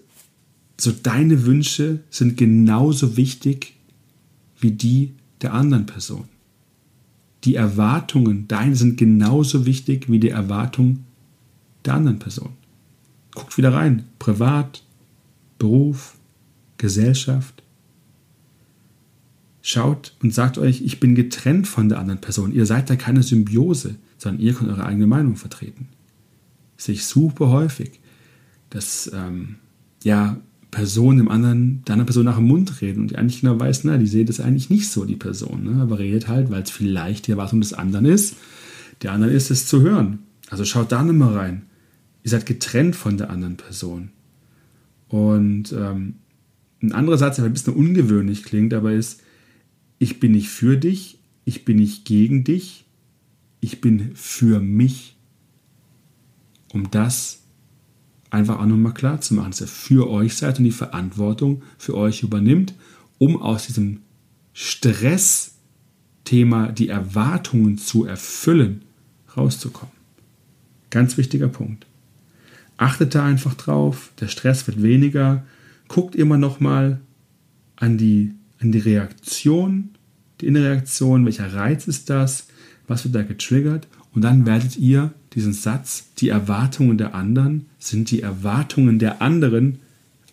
so 0.79 0.91
deine 0.91 1.45
Wünsche 1.45 1.99
sind 2.09 2.37
genauso 2.37 3.17
wichtig 3.17 3.75
wie 4.59 4.71
die 4.71 5.13
der 5.41 5.53
anderen 5.53 5.87
Person 5.87 6.25
die 7.43 7.55
Erwartungen 7.55 8.47
deine 8.47 8.75
sind 8.75 8.97
genauso 8.97 9.65
wichtig 9.65 10.09
wie 10.09 10.19
die 10.19 10.29
Erwartungen 10.29 11.05
der 11.85 11.95
anderen 11.95 12.19
Person. 12.19 12.53
Guckt 13.33 13.57
wieder 13.57 13.73
rein. 13.73 14.05
Privat, 14.19 14.83
Beruf, 15.57 16.17
Gesellschaft. 16.77 17.63
Schaut 19.63 20.15
und 20.21 20.33
sagt 20.33 20.57
euch, 20.57 20.81
ich 20.81 20.99
bin 20.99 21.15
getrennt 21.15 21.67
von 21.67 21.89
der 21.89 21.99
anderen 21.99 22.21
Person. 22.21 22.53
Ihr 22.53 22.65
seid 22.65 22.89
da 22.89 22.95
keine 22.95 23.23
Symbiose, 23.23 23.95
sondern 24.17 24.41
ihr 24.41 24.53
könnt 24.53 24.69
eure 24.69 24.85
eigene 24.85 25.07
Meinung 25.07 25.35
vertreten. 25.35 25.87
Das 26.77 26.85
sehe 26.85 26.95
ich 26.95 27.05
super 27.05 27.49
häufig, 27.49 27.99
dass 28.69 29.11
ähm, 29.13 29.57
ja 30.03 30.37
Person 30.71 31.17
dem 31.17 31.27
anderen, 31.27 31.83
der 31.85 31.93
anderen 31.93 32.07
Person 32.07 32.25
nach 32.25 32.37
dem 32.37 32.47
Mund 32.47 32.81
reden 32.81 33.01
und 33.01 33.11
die 33.11 33.17
eigentlich 33.17 33.41
genau 33.41 33.59
weiß, 33.59 33.83
na, 33.83 33.97
die 33.97 34.07
sieht 34.07 34.29
das 34.29 34.39
eigentlich 34.39 34.69
nicht 34.69 34.89
so, 34.89 35.03
die 35.03 35.17
Person. 35.17 35.65
Ne? 35.65 35.81
Aber 35.81 35.99
redet 35.99 36.29
halt, 36.29 36.49
weil 36.49 36.63
es 36.63 36.71
vielleicht 36.71 37.27
die 37.27 37.31
Erwartung 37.31 37.59
des 37.59 37.73
anderen 37.73 38.05
ist. 38.05 38.37
Der 39.01 39.11
andere 39.11 39.31
ist 39.31 39.51
es 39.51 39.67
zu 39.67 39.81
hören. 39.81 40.19
Also 40.49 40.63
schaut 40.63 40.91
da 40.91 41.03
nochmal 41.03 41.37
rein. 41.37 41.63
Ihr 42.23 42.31
seid 42.31 42.45
getrennt 42.45 42.95
von 42.95 43.17
der 43.17 43.29
anderen 43.29 43.57
Person. 43.57 44.09
Und 45.09 45.73
ähm, 45.73 46.15
ein 46.81 46.93
anderer 46.93 47.17
Satz, 47.17 47.35
der 47.35 47.45
ein 47.45 47.53
bisschen 47.53 47.73
ungewöhnlich 47.73 48.43
klingt, 48.43 48.73
aber 48.73 48.93
ist, 48.93 49.21
ich 49.99 50.19
bin 50.19 50.31
nicht 50.31 50.49
für 50.49 50.77
dich, 50.77 51.19
ich 51.43 51.65
bin 51.65 51.77
nicht 51.77 52.05
gegen 52.05 52.43
dich, 52.43 52.85
ich 53.59 53.81
bin 53.81 54.11
für 54.15 54.59
mich, 54.59 55.17
um 56.71 56.89
das 56.91 57.40
einfach 58.31 58.59
auch 58.59 58.65
nochmal 58.65 58.93
klar 58.93 59.21
zu 59.21 59.35
machen, 59.35 59.51
dass 59.51 59.61
ihr 59.61 59.67
für 59.67 60.09
euch 60.09 60.35
seid 60.35 60.57
und 60.57 60.63
die 60.63 60.71
Verantwortung 60.71 61.61
für 61.77 61.95
euch 61.95 62.23
übernimmt, 62.23 62.73
um 63.17 63.39
aus 63.41 63.67
diesem 63.67 63.99
Stressthema 64.53 65.51
die 66.71 66.89
Erwartungen 66.89 67.77
zu 67.77 68.05
erfüllen, 68.05 68.81
rauszukommen. 69.37 69.93
Ganz 70.89 71.17
wichtiger 71.17 71.49
Punkt. 71.49 71.85
Achtet 72.77 73.13
da 73.13 73.25
einfach 73.25 73.53
drauf, 73.53 74.11
der 74.19 74.27
Stress 74.27 74.65
wird 74.65 74.81
weniger. 74.81 75.45
Guckt 75.87 76.15
immer 76.15 76.37
nochmal 76.37 76.99
an 77.75 77.97
die, 77.97 78.33
an 78.59 78.71
die 78.71 78.79
Reaktion, 78.79 79.89
die 80.39 80.47
innere 80.47 80.71
Reaktion, 80.71 81.25
welcher 81.25 81.53
Reiz 81.53 81.87
ist 81.87 82.09
das, 82.09 82.47
was 82.87 83.03
wird 83.03 83.13
da 83.13 83.23
getriggert 83.23 83.87
und 84.13 84.23
dann 84.23 84.45
werdet 84.45 84.77
ihr 84.77 85.13
diesen 85.33 85.53
Satz, 85.53 86.05
die 86.17 86.29
Erwartungen 86.29 86.97
der 86.97 87.15
anderen 87.15 87.67
sind 87.79 88.11
die 88.11 88.21
Erwartungen 88.21 88.99
der 88.99 89.21
anderen, 89.21 89.79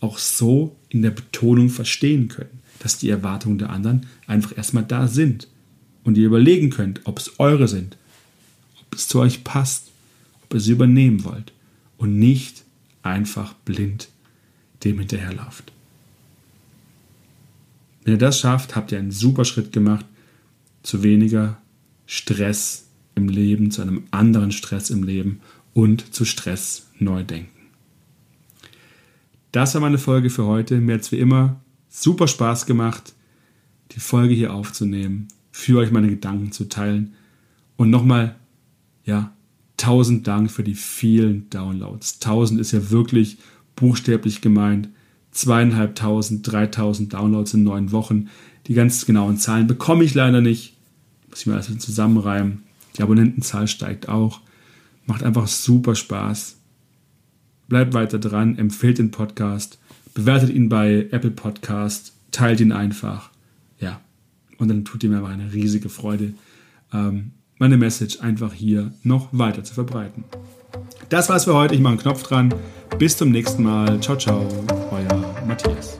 auch 0.01 0.19
so 0.19 0.77
in 0.89 1.03
der 1.03 1.11
Betonung 1.11 1.71
verstehen 1.71 2.29
können, 2.29 2.61
dass 2.81 2.99
die 2.99 3.11
Erwartungen 3.11 3.59
der 3.59 3.71
anderen 3.71 4.07
einfach 4.27 4.57
erstmal 4.57 4.85
da 4.85 5.09
sind 5.09 5.49
und 6.05 6.17
ihr 6.17 6.27
überlegen 6.27 6.71
könnt, 6.71 7.01
ob 7.05 7.19
es 7.19 7.39
eure 7.39 7.69
sind, 7.69 7.97
ob 8.81 8.95
es 8.95 9.09
zu 9.09 9.21
euch 9.21 9.45
passt, 9.45 9.89
ob 10.45 10.55
ihr 10.55 10.61
sie 10.61 10.73
übernehmen 10.73 11.25
wollt 11.25 11.53
und 11.97 12.19
nicht 12.19 12.65
einfach 13.03 13.55
blind 13.65 14.09
dem 14.85 14.99
hinterherlauft. 14.99 15.73
Wenn 18.05 18.15
ihr 18.15 18.19
das 18.19 18.41
schafft, 18.41 18.75
habt 18.75 18.93
ihr 18.93 18.99
einen 18.99 19.11
super 19.11 19.45
Schritt 19.45 19.73
gemacht 19.73 20.07
zu 20.83 21.03
weniger 21.03 21.59
Stress 22.07 22.88
im 23.19 23.29
Leben, 23.29 23.71
zu 23.71 23.83
einem 23.83 24.05
anderen 24.11 24.51
Stress 24.53 24.89
im 24.89 25.03
Leben 25.03 25.41
und 25.75 26.15
zu 26.15 26.25
Stress 26.25 26.89
neu 26.99 27.23
denken. 27.23 27.51
Das 29.53 29.75
war 29.75 29.81
meine 29.81 29.99
Folge 29.99 30.31
für 30.31 30.47
heute. 30.47 30.81
Mir 30.81 30.95
hat 30.95 31.03
es 31.03 31.13
wie 31.13 31.19
immer 31.19 31.61
super 31.89 32.29
Spaß 32.29 32.67
gemacht, 32.67 33.15
die 33.93 34.01
Folge 34.01 34.35
hier 34.35 34.55
aufzunehmen, 34.55 35.29
für 35.51 35.79
euch 35.79 35.91
meine 35.91 36.09
Gedanken 36.09 36.53
zu 36.53 36.69
teilen. 36.69 37.15
Und 37.77 37.91
nochmal, 37.91 38.37
ja, 39.05 39.33
tausend 39.77 40.27
Dank 40.27 40.51
für 40.51 40.65
die 40.65 40.75
vielen 40.75 41.49
Downloads. 41.51 42.19
Tausend 42.19 42.61
ist 42.61 42.73
ja 42.73 42.91
wirklich 42.91 43.39
buchstäblich 43.77 44.41
gemeint. 44.41 44.89
zweieinhalbtausend, 45.31 46.51
dreitausend 46.51 47.13
Downloads 47.13 47.55
in 47.55 47.63
neun 47.63 47.93
Wochen. 47.93 48.29
Die 48.67 48.75
ganz 48.75 49.07
genauen 49.07 49.37
Zahlen 49.37 49.67
bekomme 49.67 50.03
ich 50.05 50.15
leider 50.15 50.41
nicht. 50.41 50.75
Muss 51.29 51.41
ich 51.41 51.47
mir 51.47 51.55
also 51.55 51.75
zusammenreimen. 51.75 52.63
Die 52.97 53.03
Abonnentenzahl 53.03 53.69
steigt 53.69 54.09
auch. 54.09 54.41
Macht 55.07 55.23
einfach 55.23 55.47
super 55.47 55.95
Spaß. 55.95 56.57
Bleibt 57.69 57.95
weiter 57.95 58.19
dran, 58.19 58.57
empfehlt 58.59 58.99
den 58.99 59.11
Podcast, 59.11 59.79
bewertet 60.15 60.51
ihn 60.51 60.69
bei 60.69 61.07
Apple 61.11 61.31
Podcast, 61.31 62.15
teilt 62.31 62.61
ihn 62.61 62.73
einfach. 62.73 63.31
Ja, 63.79 64.01
und 64.57 64.69
dann 64.69 64.85
tut 64.85 65.05
ihr 65.05 65.11
mir 65.11 65.19
aber 65.19 65.29
eine 65.29 65.53
riesige 65.53 65.91
Freude, 65.91 66.33
ähm, 66.93 67.33
meine 67.59 67.77
Message 67.77 68.21
einfach 68.21 68.53
hier 68.53 68.93
noch 69.03 69.29
weiter 69.33 69.65
zu 69.65 69.75
verbreiten. 69.75 70.25
Das 71.09 71.29
war's 71.29 71.45
für 71.45 71.55
heute. 71.55 71.75
Ich 71.75 71.81
mache 71.81 71.93
einen 71.93 72.01
Knopf 72.01 72.23
dran. 72.23 72.55
Bis 72.99 73.17
zum 73.17 73.31
nächsten 73.31 73.63
Mal. 73.63 74.01
Ciao, 74.01 74.17
ciao. 74.17 74.47
Euer 74.91 75.45
Matthias. 75.47 75.99